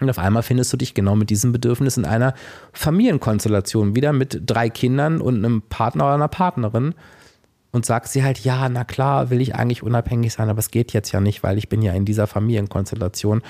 Und 0.00 0.08
auf 0.08 0.18
einmal 0.18 0.42
findest 0.42 0.72
du 0.72 0.76
dich 0.76 0.94
genau 0.94 1.14
mit 1.14 1.30
diesem 1.30 1.52
Bedürfnis 1.52 1.96
in 1.96 2.06
einer 2.06 2.34
Familienkonstellation 2.72 3.94
wieder 3.94 4.12
mit 4.12 4.42
drei 4.46 4.70
Kindern 4.70 5.20
und 5.20 5.36
einem 5.36 5.62
Partner 5.62 6.04
oder 6.04 6.14
einer 6.14 6.28
Partnerin 6.28 6.94
und 7.70 7.86
sagst 7.86 8.12
sie 8.12 8.24
halt, 8.24 8.38
ja, 8.40 8.68
na 8.68 8.84
klar, 8.84 9.30
will 9.30 9.40
ich 9.40 9.54
eigentlich 9.54 9.82
unabhängig 9.82 10.32
sein, 10.32 10.48
aber 10.48 10.58
es 10.58 10.70
geht 10.70 10.92
jetzt 10.92 11.12
ja 11.12 11.20
nicht, 11.20 11.42
weil 11.42 11.58
ich 11.58 11.68
bin 11.68 11.82
ja 11.82 11.92
in 11.92 12.04
dieser 12.04 12.26
Familienkonstellation. 12.26 13.42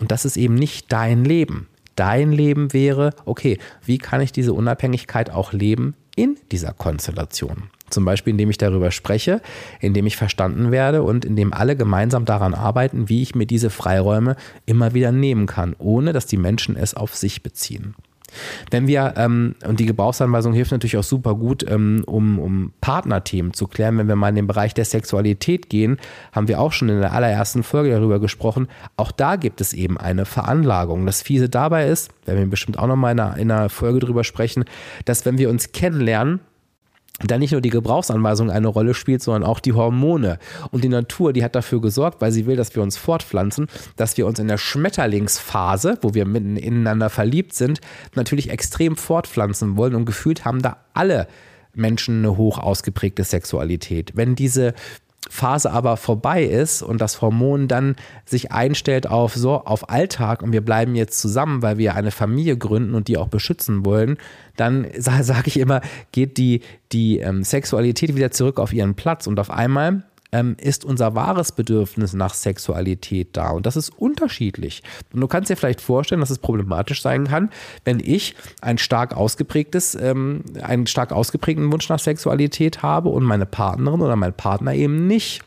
Und 0.00 0.10
das 0.10 0.24
ist 0.24 0.36
eben 0.36 0.54
nicht 0.54 0.92
dein 0.92 1.24
Leben. 1.24 1.68
Dein 1.98 2.30
Leben 2.30 2.72
wäre, 2.72 3.10
okay, 3.24 3.58
wie 3.84 3.98
kann 3.98 4.20
ich 4.20 4.30
diese 4.30 4.52
Unabhängigkeit 4.52 5.30
auch 5.30 5.52
leben 5.52 5.96
in 6.14 6.36
dieser 6.52 6.72
Konstellation? 6.72 7.70
Zum 7.90 8.04
Beispiel, 8.04 8.30
indem 8.30 8.50
ich 8.50 8.58
darüber 8.58 8.92
spreche, 8.92 9.42
indem 9.80 10.06
ich 10.06 10.16
verstanden 10.16 10.70
werde 10.70 11.02
und 11.02 11.24
indem 11.24 11.52
alle 11.52 11.74
gemeinsam 11.74 12.24
daran 12.24 12.54
arbeiten, 12.54 13.08
wie 13.08 13.22
ich 13.22 13.34
mir 13.34 13.46
diese 13.46 13.68
Freiräume 13.68 14.36
immer 14.64 14.94
wieder 14.94 15.10
nehmen 15.10 15.46
kann, 15.46 15.74
ohne 15.78 16.12
dass 16.12 16.26
die 16.26 16.36
Menschen 16.36 16.76
es 16.76 16.94
auf 16.94 17.16
sich 17.16 17.42
beziehen. 17.42 17.96
Wenn 18.70 18.86
wir, 18.86 19.14
ähm, 19.16 19.54
und 19.66 19.80
die 19.80 19.86
Gebrauchsanweisung 19.86 20.52
hilft 20.52 20.72
natürlich 20.72 20.96
auch 20.96 21.04
super 21.04 21.34
gut, 21.34 21.64
ähm, 21.68 22.02
um, 22.06 22.38
um 22.38 22.72
Partnerthemen 22.80 23.52
zu 23.52 23.66
klären. 23.66 23.98
Wenn 23.98 24.08
wir 24.08 24.16
mal 24.16 24.28
in 24.28 24.34
den 24.34 24.46
Bereich 24.46 24.74
der 24.74 24.84
Sexualität 24.84 25.70
gehen, 25.70 25.98
haben 26.32 26.48
wir 26.48 26.60
auch 26.60 26.72
schon 26.72 26.88
in 26.88 27.00
der 27.00 27.12
allerersten 27.12 27.62
Folge 27.62 27.90
darüber 27.90 28.20
gesprochen. 28.20 28.68
Auch 28.96 29.12
da 29.12 29.36
gibt 29.36 29.60
es 29.60 29.72
eben 29.72 29.98
eine 29.98 30.24
Veranlagung. 30.24 31.06
Das 31.06 31.22
Fiese 31.22 31.48
dabei 31.48 31.88
ist, 31.88 32.10
werden 32.26 32.40
wir 32.40 32.50
bestimmt 32.50 32.78
auch 32.78 32.86
nochmal 32.86 33.12
in 33.12 33.20
einer, 33.20 33.36
in 33.36 33.50
einer 33.50 33.68
Folge 33.68 34.00
drüber 34.00 34.24
sprechen, 34.24 34.64
dass 35.04 35.24
wenn 35.24 35.38
wir 35.38 35.50
uns 35.50 35.72
kennenlernen, 35.72 36.40
da 37.26 37.36
nicht 37.36 37.52
nur 37.52 37.60
die 37.60 37.70
Gebrauchsanweisung 37.70 38.50
eine 38.50 38.68
Rolle 38.68 38.94
spielt, 38.94 39.22
sondern 39.22 39.42
auch 39.42 39.58
die 39.58 39.72
Hormone. 39.72 40.38
Und 40.70 40.84
die 40.84 40.88
Natur, 40.88 41.32
die 41.32 41.42
hat 41.42 41.56
dafür 41.56 41.80
gesorgt, 41.80 42.20
weil 42.20 42.30
sie 42.30 42.46
will, 42.46 42.56
dass 42.56 42.74
wir 42.76 42.82
uns 42.82 42.96
fortpflanzen, 42.96 43.66
dass 43.96 44.16
wir 44.16 44.26
uns 44.26 44.38
in 44.38 44.46
der 44.46 44.58
Schmetterlingsphase, 44.58 45.98
wo 46.02 46.14
wir 46.14 46.26
mitten 46.26 46.56
ineinander 46.56 47.10
verliebt 47.10 47.54
sind, 47.54 47.80
natürlich 48.14 48.50
extrem 48.50 48.96
fortpflanzen 48.96 49.76
wollen 49.76 49.96
und 49.96 50.04
gefühlt 50.04 50.44
haben 50.44 50.62
da 50.62 50.76
alle 50.94 51.26
Menschen 51.74 52.18
eine 52.18 52.36
hoch 52.36 52.58
ausgeprägte 52.58 53.24
Sexualität. 53.24 54.12
Wenn 54.14 54.34
diese 54.34 54.74
Phase 55.28 55.70
aber 55.70 55.96
vorbei 55.96 56.44
ist 56.44 56.82
und 56.82 57.00
das 57.00 57.20
Hormon 57.20 57.68
dann 57.68 57.96
sich 58.24 58.52
einstellt 58.52 59.06
auf 59.06 59.34
so 59.34 59.52
auf 59.52 59.90
Alltag 59.90 60.42
und 60.42 60.52
wir 60.52 60.60
bleiben 60.62 60.94
jetzt 60.94 61.20
zusammen, 61.20 61.60
weil 61.60 61.76
wir 61.76 61.94
eine 61.94 62.10
Familie 62.10 62.56
gründen 62.56 62.94
und 62.94 63.08
die 63.08 63.18
auch 63.18 63.28
beschützen 63.28 63.84
wollen, 63.84 64.16
dann 64.56 64.86
sage 64.98 65.44
ich 65.46 65.58
immer, 65.58 65.80
geht 66.12 66.38
die 66.38 66.62
die 66.92 67.18
ähm, 67.18 67.42
Sexualität 67.42 68.14
wieder 68.16 68.30
zurück 68.30 68.58
auf 68.58 68.72
ihren 68.72 68.94
Platz 68.94 69.26
und 69.26 69.38
auf 69.38 69.50
einmal 69.50 70.04
ähm, 70.32 70.56
ist 70.60 70.84
unser 70.84 71.14
wahres 71.14 71.52
Bedürfnis 71.52 72.12
nach 72.12 72.34
Sexualität 72.34 73.28
da. 73.32 73.50
Und 73.50 73.66
das 73.66 73.76
ist 73.76 73.90
unterschiedlich. 73.90 74.82
Und 75.12 75.20
du 75.20 75.26
kannst 75.26 75.50
dir 75.50 75.56
vielleicht 75.56 75.80
vorstellen, 75.80 76.20
dass 76.20 76.30
es 76.30 76.38
problematisch 76.38 77.02
sein 77.02 77.28
kann, 77.28 77.50
wenn 77.84 78.00
ich 78.00 78.34
ein 78.60 78.78
stark 78.78 79.16
ausgeprägtes, 79.16 79.94
ähm, 79.94 80.44
einen 80.62 80.86
stark 80.86 81.12
ausgeprägten 81.12 81.72
Wunsch 81.72 81.88
nach 81.88 81.98
Sexualität 81.98 82.82
habe 82.82 83.08
und 83.08 83.24
meine 83.24 83.46
Partnerin 83.46 84.02
oder 84.02 84.16
mein 84.16 84.34
Partner 84.34 84.74
eben 84.74 85.06
nicht. 85.06 85.42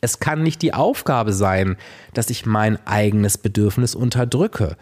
Es 0.00 0.20
kann 0.20 0.42
nicht 0.42 0.60
die 0.62 0.74
Aufgabe 0.74 1.32
sein, 1.32 1.76
dass 2.12 2.30
ich 2.30 2.44
mein 2.44 2.78
eigenes 2.86 3.38
Bedürfnis 3.38 3.94
unterdrücke 3.94 4.76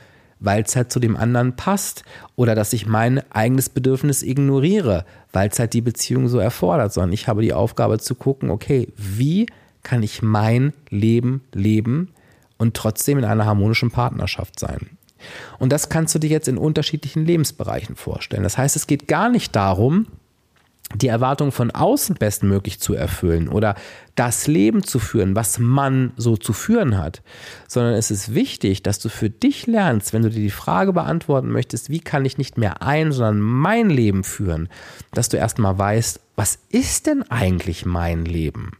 weil 0.44 0.62
es 0.62 0.76
halt 0.76 0.92
zu 0.92 1.00
dem 1.00 1.16
anderen 1.16 1.56
passt 1.56 2.04
oder 2.36 2.54
dass 2.54 2.72
ich 2.72 2.86
mein 2.86 3.22
eigenes 3.32 3.68
Bedürfnis 3.68 4.22
ignoriere, 4.22 5.04
weil 5.32 5.48
es 5.48 5.58
halt 5.58 5.72
die 5.72 5.80
Beziehung 5.80 6.28
so 6.28 6.38
erfordert, 6.38 6.92
sondern 6.92 7.12
ich 7.12 7.28
habe 7.28 7.42
die 7.42 7.52
Aufgabe 7.52 7.98
zu 7.98 8.14
gucken, 8.14 8.50
okay, 8.50 8.88
wie 8.96 9.46
kann 9.82 10.02
ich 10.02 10.22
mein 10.22 10.72
Leben 10.90 11.42
leben 11.52 12.10
und 12.58 12.74
trotzdem 12.74 13.18
in 13.18 13.24
einer 13.24 13.46
harmonischen 13.46 13.90
Partnerschaft 13.90 14.58
sein. 14.58 14.90
Und 15.58 15.72
das 15.72 15.88
kannst 15.88 16.14
du 16.14 16.18
dir 16.18 16.30
jetzt 16.30 16.48
in 16.48 16.58
unterschiedlichen 16.58 17.24
Lebensbereichen 17.24 17.96
vorstellen. 17.96 18.42
Das 18.42 18.58
heißt, 18.58 18.76
es 18.76 18.86
geht 18.86 19.08
gar 19.08 19.28
nicht 19.28 19.54
darum, 19.54 20.06
die 20.94 21.08
Erwartung 21.08 21.52
von 21.52 21.70
außen 21.70 22.16
bestmöglich 22.16 22.80
zu 22.80 22.94
erfüllen 22.94 23.48
oder 23.48 23.74
das 24.14 24.46
Leben 24.46 24.82
zu 24.82 24.98
führen, 24.98 25.34
was 25.34 25.58
man 25.58 26.12
so 26.16 26.36
zu 26.36 26.52
führen 26.52 26.98
hat, 26.98 27.22
sondern 27.66 27.94
es 27.94 28.10
ist 28.10 28.34
wichtig, 28.34 28.82
dass 28.82 28.98
du 28.98 29.08
für 29.08 29.30
dich 29.30 29.66
lernst, 29.66 30.12
wenn 30.12 30.22
du 30.22 30.30
dir 30.30 30.40
die 30.40 30.50
Frage 30.50 30.92
beantworten 30.92 31.50
möchtest, 31.50 31.88
wie 31.88 32.00
kann 32.00 32.24
ich 32.24 32.36
nicht 32.36 32.58
mehr 32.58 32.82
ein, 32.82 33.12
sondern 33.12 33.40
mein 33.40 33.88
Leben 33.88 34.22
führen, 34.22 34.68
dass 35.14 35.28
du 35.28 35.38
erstmal 35.38 35.78
weißt, 35.78 36.20
was 36.36 36.58
ist 36.68 37.06
denn 37.06 37.22
eigentlich 37.30 37.86
mein 37.86 38.24
Leben? 38.24 38.72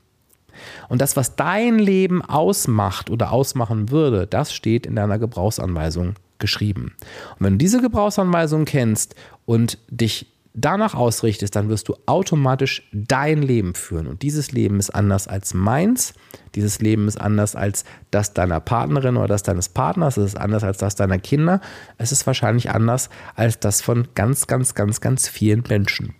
Und 0.88 1.00
das, 1.00 1.16
was 1.16 1.34
dein 1.34 1.78
Leben 1.78 2.22
ausmacht 2.22 3.10
oder 3.10 3.32
ausmachen 3.32 3.90
würde, 3.90 4.26
das 4.26 4.52
steht 4.52 4.86
in 4.86 4.96
deiner 4.96 5.18
Gebrauchsanweisung 5.18 6.14
geschrieben. 6.38 6.94
Und 7.38 7.46
wenn 7.46 7.52
du 7.54 7.58
diese 7.58 7.80
Gebrauchsanweisung 7.80 8.64
kennst 8.64 9.14
und 9.46 9.78
dich 9.88 10.31
danach 10.54 10.94
ausrichtest, 10.94 11.56
dann 11.56 11.68
wirst 11.68 11.88
du 11.88 11.96
automatisch 12.06 12.88
dein 12.92 13.42
Leben 13.42 13.74
führen. 13.74 14.06
Und 14.06 14.22
dieses 14.22 14.52
Leben 14.52 14.78
ist 14.78 14.90
anders 14.90 15.28
als 15.28 15.54
meins. 15.54 16.14
Dieses 16.54 16.80
Leben 16.80 17.08
ist 17.08 17.20
anders 17.20 17.56
als 17.56 17.84
das 18.10 18.34
deiner 18.34 18.60
Partnerin 18.60 19.16
oder 19.16 19.28
das 19.28 19.42
deines 19.42 19.68
Partners. 19.68 20.16
Es 20.16 20.32
ist 20.32 20.36
anders 20.36 20.64
als 20.64 20.78
das 20.78 20.94
deiner 20.94 21.18
Kinder. 21.18 21.60
Es 21.98 22.12
ist 22.12 22.26
wahrscheinlich 22.26 22.70
anders 22.70 23.08
als 23.34 23.58
das 23.60 23.80
von 23.80 24.08
ganz, 24.14 24.46
ganz, 24.46 24.74
ganz, 24.74 25.00
ganz 25.00 25.28
vielen 25.28 25.64
Menschen. 25.68 26.14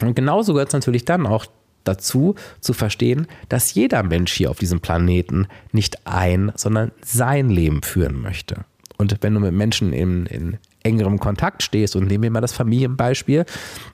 Und 0.00 0.14
genauso 0.14 0.52
gehört 0.52 0.68
es 0.68 0.74
natürlich 0.74 1.04
dann 1.04 1.26
auch 1.26 1.46
dazu 1.84 2.34
zu 2.60 2.72
verstehen, 2.72 3.26
dass 3.48 3.74
jeder 3.74 4.02
Mensch 4.02 4.32
hier 4.32 4.50
auf 4.50 4.58
diesem 4.58 4.80
Planeten 4.80 5.48
nicht 5.72 6.06
ein, 6.06 6.52
sondern 6.56 6.92
sein 7.04 7.50
Leben 7.50 7.82
führen 7.82 8.20
möchte. 8.20 8.64
Und 8.96 9.16
wenn 9.20 9.34
du 9.34 9.40
mit 9.40 9.52
Menschen 9.52 9.92
in, 9.92 10.26
in 10.26 10.58
engerem 10.84 11.18
Kontakt 11.18 11.62
stehst 11.62 11.96
und 11.96 12.06
nehmen 12.06 12.22
wir 12.22 12.30
mal 12.30 12.40
das 12.40 12.52
Familienbeispiel, 12.52 13.44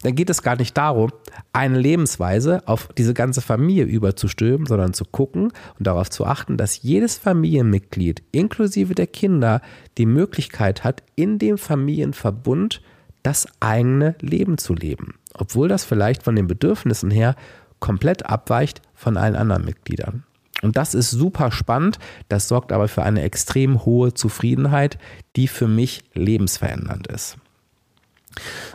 dann 0.03 0.15
geht 0.15 0.29
es 0.29 0.43
gar 0.43 0.57
nicht 0.57 0.77
darum, 0.77 1.11
eine 1.53 1.79
Lebensweise 1.79 2.67
auf 2.67 2.89
diese 2.99 3.15
ganze 3.15 3.41
Familie 3.41 3.85
überzustülpen, 3.85 4.67
sondern 4.67 4.93
zu 4.93 5.05
gucken 5.05 5.53
und 5.79 5.87
darauf 5.87 6.11
zu 6.11 6.27
achten, 6.27 6.57
dass 6.57 6.83
jedes 6.83 7.17
Familienmitglied 7.17 8.23
inklusive 8.33 8.95
der 8.95 9.07
Kinder 9.07 9.63
die 9.97 10.07
Möglichkeit 10.07 10.85
hat, 10.85 11.03
in 11.15 11.39
dem 11.39 11.57
Familienverbund 11.57 12.83
das 13.23 13.47
eigene 13.61 14.17
Leben 14.21 14.59
zu 14.59 14.75
leben. 14.75 15.15
Obwohl 15.35 15.69
das 15.69 15.85
vielleicht 15.85 16.23
von 16.23 16.35
den 16.37 16.47
Bedürfnissen 16.47 17.11
her 17.11 17.37
komplett 17.79 18.27
abweicht 18.27 18.83
von 18.95 19.17
allen 19.17 19.37
anderen 19.37 19.65
Mitgliedern. 19.65 20.25
Und 20.63 20.77
das 20.77 20.95
ist 20.95 21.11
super 21.11 21.51
spannend. 21.53 21.99
Das 22.29 22.49
sorgt 22.49 22.73
aber 22.73 22.89
für 22.89 23.03
eine 23.03 23.23
extrem 23.23 23.85
hohe 23.85 24.15
Zufriedenheit, 24.15 24.99
die 25.37 25.49
für 25.49 25.69
mich 25.69 26.03
lebensverändernd 26.15 27.07
ist. 27.07 27.37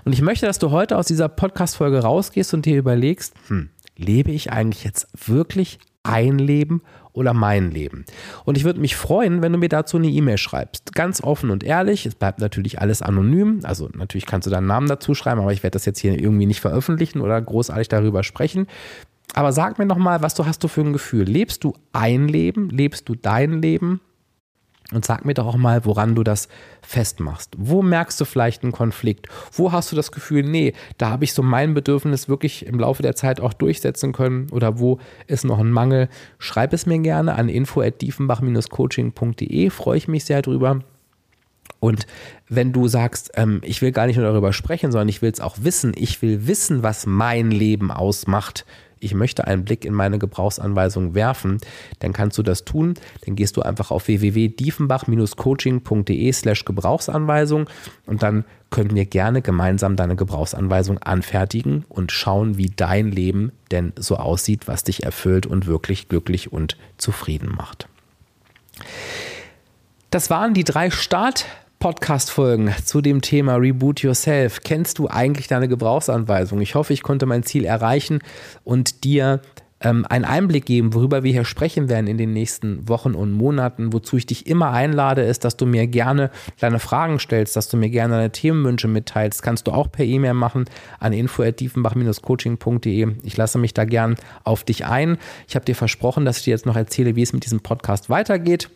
Und 0.04 0.14
ich 0.14 0.22
möchte, 0.22 0.46
dass 0.46 0.60
du 0.60 0.72
heute 0.72 0.98
aus 0.98 1.08
dieser 1.08 1.30
Podcast-Folge 1.30 2.00
rausgehst 2.00 2.54
und 2.54 2.66
dir 2.66 2.78
überlegst, 2.78 3.34
hm, 3.48 3.70
lebe 3.98 4.32
ich 4.32 4.52
eigentlich 4.52 4.84
jetzt 4.84 5.08
wirklich 5.28 5.80
ein 6.04 6.38
Leben 6.38 6.82
oder 7.14 7.34
mein 7.34 7.72
Leben? 7.72 8.06
Und 8.44 8.58
ich 8.58 8.66
würde 8.66 8.80
mich 8.80 8.96
freuen, 8.96 9.42
wenn 9.42 9.54
du 9.54 9.58
mir 9.58 9.70
dazu 9.70 9.98
eine 9.98 10.08
E-Mail 10.08 10.38
schreibst. 10.38 10.94
Ganz 10.94 11.22
offen 11.22 11.50
und 11.50 11.64
ehrlich. 11.64 12.06
Es 12.06 12.16
bleibt 12.16 12.40
natürlich 12.40 12.80
alles 12.82 13.02
anonym. 13.02 13.62
Also 13.64 13.90
natürlich 13.94 14.26
kannst 14.26 14.46
du 14.46 14.52
deinen 14.52 14.68
Namen 14.68 14.88
dazu 14.88 15.16
schreiben, 15.16 15.42
aber 15.42 15.54
ich 15.54 15.64
werde 15.64 15.76
das 15.76 15.86
jetzt 15.86 16.00
hier 16.00 16.20
irgendwie 16.20 16.46
nicht 16.46 16.62
veröffentlichen 16.62 17.22
oder 17.22 17.42
großartig 17.42 17.88
darüber 17.88 18.24
sprechen. 18.24 18.68
Aber 19.34 19.52
sag 19.52 19.80
mir 19.80 19.86
noch 19.86 19.98
mal, 19.98 20.22
was 20.22 20.36
du 20.36 20.46
hast 20.46 20.64
du 20.64 20.68
für 20.68 20.82
ein 20.82 20.94
Gefühl? 20.94 21.24
Lebst 21.24 21.64
du 21.64 21.74
ein 21.94 22.28
Leben? 22.28 22.70
Lebst 22.70 23.10
du 23.10 23.16
dein 23.16 23.62
Leben? 23.62 24.02
Und 24.92 25.04
sag 25.04 25.26
mir 25.26 25.34
doch 25.34 25.48
auch 25.48 25.58
mal, 25.58 25.84
woran 25.84 26.14
du 26.14 26.24
das 26.24 26.48
festmachst. 26.84 27.56
Wo 27.58 27.82
merkst 27.82 28.22
du 28.22 28.26
vielleicht 28.26 28.62
einen 28.62 28.72
Konflikt? 28.72 29.28
Wo 29.52 29.72
hast 29.72 29.92
du 29.92 29.96
das 29.96 30.12
Gefühl, 30.12 30.44
nee, 30.44 30.74
da 31.00 31.10
habe 31.10 31.24
ich 31.24 31.34
so 31.34 31.42
mein 31.42 31.74
Bedürfnis 31.74 32.30
wirklich 32.30 32.68
im 32.68 32.80
Laufe 32.80 33.02
der 33.02 33.16
Zeit 33.16 33.42
auch 33.42 33.54
durchsetzen 33.54 34.14
können? 34.14 34.48
Oder 34.52 34.78
wo 34.78 35.00
ist 35.26 35.44
noch 35.44 35.58
ein 35.58 35.72
Mangel? 35.72 36.08
Schreib 36.38 36.72
es 36.72 36.86
mir 36.86 37.00
gerne 37.00 37.34
an 37.34 37.50
info.diefenbach-coaching.de. 37.50 39.72
Freue 39.72 39.98
ich 39.98 40.08
mich 40.08 40.26
sehr 40.26 40.44
drüber. 40.44 40.82
Und 41.80 42.06
wenn 42.48 42.72
du 42.72 42.88
sagst, 42.88 43.32
ähm, 43.36 43.62
ich 43.64 43.82
will 43.82 43.92
gar 43.92 44.06
nicht 44.06 44.18
nur 44.18 44.26
darüber 44.26 44.54
sprechen, 44.54 44.92
sondern 44.92 45.10
ich 45.10 45.24
will 45.24 45.32
es 45.32 45.40
auch 45.40 45.58
wissen, 45.62 45.94
ich 45.96 46.22
will 46.22 46.46
wissen, 46.48 46.84
was 46.84 47.08
mein 47.08 47.50
Leben 47.50 47.90
ausmacht, 47.92 48.66
ich 49.00 49.14
möchte 49.14 49.48
einen 49.48 49.64
Blick 49.66 49.84
in 49.86 49.94
meine 49.94 50.20
Gebrauchsanweisung 50.20 51.16
werfen, 51.16 51.60
dann 52.00 52.14
kannst 52.14 52.38
du 52.38 52.44
das 52.44 52.64
tun. 52.66 52.96
Dann 53.26 53.36
gehst 53.36 53.58
du 53.58 53.62
einfach 53.62 53.92
auf 53.92 54.08
www.diefenbach-coaching.de 54.08 56.32
slash 56.32 56.66
Gebrauchsanweisung 56.66 57.70
und 58.06 58.24
dann 58.24 58.46
können 58.70 58.96
wir 58.96 59.06
gerne 59.06 59.42
gemeinsam 59.42 59.96
deine 59.96 60.16
Gebrauchsanweisung 60.16 60.98
anfertigen 61.00 61.86
und 61.88 62.12
schauen, 62.12 62.58
wie 62.58 62.72
dein 62.76 63.12
Leben 63.12 63.52
denn 63.72 63.94
so 63.98 64.18
aussieht, 64.18 64.68
was 64.68 64.84
dich 64.84 65.04
erfüllt 65.04 65.46
und 65.46 65.68
wirklich 65.68 66.10
glücklich 66.10 66.52
und 66.52 66.78
zufrieden 66.98 67.54
macht. 67.56 67.88
Das 70.10 70.30
waren 70.30 70.54
die 70.54 70.64
drei 70.64 70.92
Start- 70.92 71.46
Podcast-Folgen 71.86 72.74
zu 72.84 73.00
dem 73.00 73.22
Thema 73.22 73.58
Reboot 73.58 74.02
Yourself. 74.02 74.62
Kennst 74.64 74.98
du 74.98 75.08
eigentlich 75.08 75.46
deine 75.46 75.68
Gebrauchsanweisung? 75.68 76.60
Ich 76.62 76.74
hoffe, 76.74 76.94
ich 76.94 77.04
konnte 77.04 77.28
mein 77.28 77.44
Ziel 77.44 77.64
erreichen 77.64 78.22
und 78.64 79.04
dir 79.04 79.40
ähm, 79.82 80.04
einen 80.10 80.26
Einblick 80.26 80.66
geben, 80.66 80.96
worüber 80.96 81.22
wir 81.22 81.32
hier 81.32 81.46
sprechen 81.46 81.88
werden 81.88 82.08
in 82.08 82.18
den 82.18 82.34
nächsten 82.34 82.90
Wochen 82.90 83.14
und 83.14 83.34
Monaten. 83.34 83.94
Wozu 83.94 84.18
ich 84.18 84.26
dich 84.26 84.48
immer 84.48 84.72
einlade, 84.72 85.22
ist, 85.22 85.46
dass 85.46 85.58
du 85.58 85.68
mir 85.68 85.86
gerne 85.86 86.32
deine 86.60 86.80
Fragen 86.80 87.20
stellst, 87.20 87.56
dass 87.56 87.70
du 87.70 87.78
mir 87.78 87.92
gerne 87.92 88.16
deine 88.16 88.32
Themenwünsche 88.32 88.88
mitteilst. 88.88 89.44
Kannst 89.44 89.68
du 89.68 89.72
auch 89.72 89.92
per 89.92 90.06
E-Mail 90.06 90.34
machen 90.34 90.66
an 91.00 91.14
info.diefenbach-coaching.de. 91.14 93.10
Ich 93.22 93.38
lasse 93.38 93.60
mich 93.60 93.76
da 93.76 93.86
gern 93.86 94.16
auf 94.44 94.64
dich 94.64 94.88
ein. 94.88 95.20
Ich 95.48 95.54
habe 95.54 95.66
dir 95.66 95.76
versprochen, 95.76 96.26
dass 96.26 96.40
ich 96.40 96.46
dir 96.46 96.50
jetzt 96.50 96.66
noch 96.66 96.78
erzähle, 96.78 97.16
wie 97.16 97.22
es 97.22 97.32
mit 97.32 97.46
diesem 97.46 97.60
Podcast 97.60 98.10
weitergeht. 98.10 98.72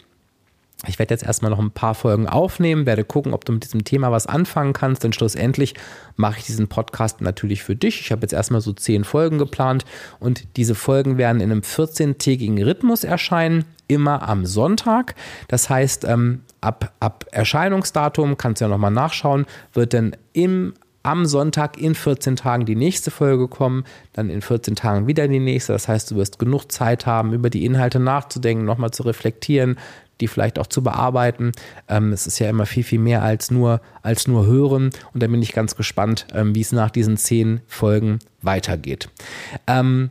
Ich 0.87 0.97
werde 0.97 1.13
jetzt 1.13 1.25
erstmal 1.25 1.51
noch 1.51 1.59
ein 1.59 1.71
paar 1.71 1.93
Folgen 1.93 2.27
aufnehmen, 2.27 2.85
werde 2.85 3.03
gucken, 3.03 3.33
ob 3.33 3.43
du 3.43 3.51
mit 3.51 3.65
diesem 3.65 3.83
Thema 3.83 4.13
was 4.13 4.27
anfangen 4.27 4.71
kannst, 4.71 5.03
denn 5.03 5.11
schlussendlich 5.11 5.73
mache 6.15 6.39
ich 6.39 6.45
diesen 6.45 6.69
Podcast 6.69 7.19
natürlich 7.19 7.63
für 7.63 7.75
dich. 7.75 7.99
Ich 7.99 8.11
habe 8.13 8.21
jetzt 8.21 8.31
erstmal 8.31 8.61
so 8.61 8.71
zehn 8.71 9.03
Folgen 9.03 9.39
geplant 9.39 9.83
und 10.21 10.55
diese 10.55 10.75
Folgen 10.75 11.17
werden 11.17 11.41
in 11.41 11.51
einem 11.51 11.61
14-tägigen 11.61 12.63
Rhythmus 12.63 13.03
erscheinen, 13.03 13.65
immer 13.89 14.27
am 14.29 14.45
Sonntag. 14.45 15.15
Das 15.49 15.69
heißt, 15.69 16.05
ähm, 16.05 16.43
ab, 16.61 16.93
ab 17.01 17.25
Erscheinungsdatum, 17.31 18.37
kannst 18.37 18.61
du 18.61 18.65
ja 18.65 18.69
nochmal 18.69 18.91
nachschauen, 18.91 19.47
wird 19.73 19.93
dann 19.93 20.15
im 20.31 20.73
am 21.01 21.25
Sonntag 21.25 21.77
in 21.77 21.95
14 21.95 22.35
Tagen 22.35 22.65
die 22.65 22.75
nächste 22.75 23.09
Folge 23.09 23.47
kommen, 23.47 23.85
dann 24.13 24.29
in 24.29 24.41
14 24.41 24.75
Tagen 24.75 25.07
wieder 25.07 25.27
die 25.27 25.39
nächste. 25.39 25.73
Das 25.73 25.87
heißt, 25.87 26.11
du 26.11 26.15
wirst 26.15 26.39
genug 26.39 26.71
Zeit 26.71 27.05
haben, 27.05 27.33
über 27.33 27.49
die 27.49 27.65
Inhalte 27.65 27.99
nachzudenken, 27.99 28.65
nochmal 28.65 28.91
zu 28.91 29.03
reflektieren, 29.03 29.77
die 30.21 30.27
vielleicht 30.27 30.59
auch 30.59 30.67
zu 30.67 30.83
bearbeiten. 30.83 31.51
Ähm, 31.87 32.11
es 32.11 32.27
ist 32.27 32.39
ja 32.39 32.49
immer 32.49 32.65
viel, 32.65 32.83
viel 32.83 32.99
mehr 32.99 33.23
als 33.23 33.51
nur, 33.51 33.81
als 34.01 34.27
nur 34.27 34.45
hören. 34.45 34.89
Und 35.13 35.23
da 35.23 35.27
bin 35.27 35.41
ich 35.41 35.53
ganz 35.53 35.75
gespannt, 35.75 36.27
ähm, 36.33 36.55
wie 36.55 36.61
es 36.61 36.71
nach 36.71 36.91
diesen 36.91 37.17
zehn 37.17 37.61
Folgen 37.67 38.19
weitergeht. 38.41 39.09
Ähm, 39.67 40.09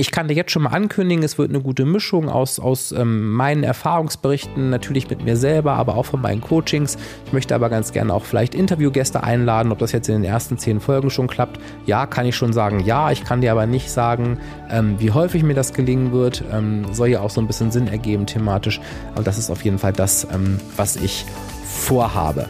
ich 0.00 0.10
kann 0.12 0.28
dir 0.28 0.34
jetzt 0.34 0.50
schon 0.50 0.62
mal 0.62 0.70
ankündigen, 0.70 1.22
es 1.22 1.36
wird 1.36 1.50
eine 1.50 1.60
gute 1.60 1.84
Mischung 1.84 2.30
aus, 2.30 2.58
aus 2.58 2.90
ähm, 2.92 3.32
meinen 3.32 3.62
Erfahrungsberichten, 3.62 4.70
natürlich 4.70 5.10
mit 5.10 5.22
mir 5.22 5.36
selber, 5.36 5.74
aber 5.74 5.94
auch 5.96 6.06
von 6.06 6.22
meinen 6.22 6.40
Coachings. 6.40 6.96
Ich 7.26 7.34
möchte 7.34 7.54
aber 7.54 7.68
ganz 7.68 7.92
gerne 7.92 8.14
auch 8.14 8.24
vielleicht 8.24 8.54
Interviewgäste 8.54 9.22
einladen, 9.22 9.70
ob 9.72 9.78
das 9.78 9.92
jetzt 9.92 10.08
in 10.08 10.14
den 10.14 10.24
ersten 10.24 10.56
zehn 10.56 10.80
Folgen 10.80 11.10
schon 11.10 11.26
klappt. 11.26 11.60
Ja, 11.84 12.06
kann 12.06 12.24
ich 12.24 12.34
schon 12.34 12.54
sagen, 12.54 12.80
ja. 12.80 13.10
Ich 13.10 13.24
kann 13.24 13.42
dir 13.42 13.52
aber 13.52 13.66
nicht 13.66 13.90
sagen, 13.90 14.38
ähm, 14.70 14.96
wie 14.98 15.10
häufig 15.10 15.42
mir 15.42 15.54
das 15.54 15.74
gelingen 15.74 16.12
wird. 16.12 16.42
Ähm, 16.50 16.86
soll 16.92 17.08
ja 17.08 17.20
auch 17.20 17.30
so 17.30 17.42
ein 17.42 17.46
bisschen 17.46 17.70
Sinn 17.70 17.86
ergeben 17.86 18.24
thematisch. 18.24 18.80
Aber 19.14 19.22
das 19.22 19.36
ist 19.36 19.50
auf 19.50 19.62
jeden 19.66 19.78
Fall 19.78 19.92
das, 19.92 20.26
ähm, 20.32 20.58
was 20.76 20.96
ich 20.96 21.26
vorhabe. 21.66 22.46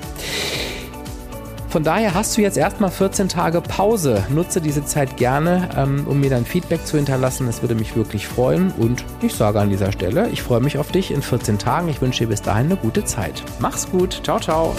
Von 1.70 1.84
daher 1.84 2.14
hast 2.14 2.36
du 2.36 2.40
jetzt 2.40 2.58
erstmal 2.58 2.90
14 2.90 3.28
Tage 3.28 3.60
Pause. 3.60 4.24
Nutze 4.28 4.60
diese 4.60 4.84
Zeit 4.84 5.16
gerne, 5.16 5.68
ähm, 5.76 6.04
um 6.08 6.18
mir 6.18 6.28
dein 6.28 6.44
Feedback 6.44 6.84
zu 6.84 6.96
hinterlassen. 6.96 7.46
Es 7.46 7.62
würde 7.62 7.76
mich 7.76 7.94
wirklich 7.94 8.26
freuen. 8.26 8.72
Und 8.72 9.04
ich 9.22 9.34
sage 9.34 9.60
an 9.60 9.70
dieser 9.70 9.92
Stelle, 9.92 10.28
ich 10.30 10.42
freue 10.42 10.60
mich 10.60 10.78
auf 10.78 10.90
dich 10.90 11.12
in 11.12 11.22
14 11.22 11.58
Tagen. 11.58 11.88
Ich 11.88 12.00
wünsche 12.02 12.24
dir 12.24 12.30
bis 12.30 12.42
dahin 12.42 12.66
eine 12.66 12.76
gute 12.76 13.04
Zeit. 13.04 13.44
Mach's 13.60 13.88
gut. 13.88 14.20
Ciao, 14.24 14.40
ciao. 14.40 14.74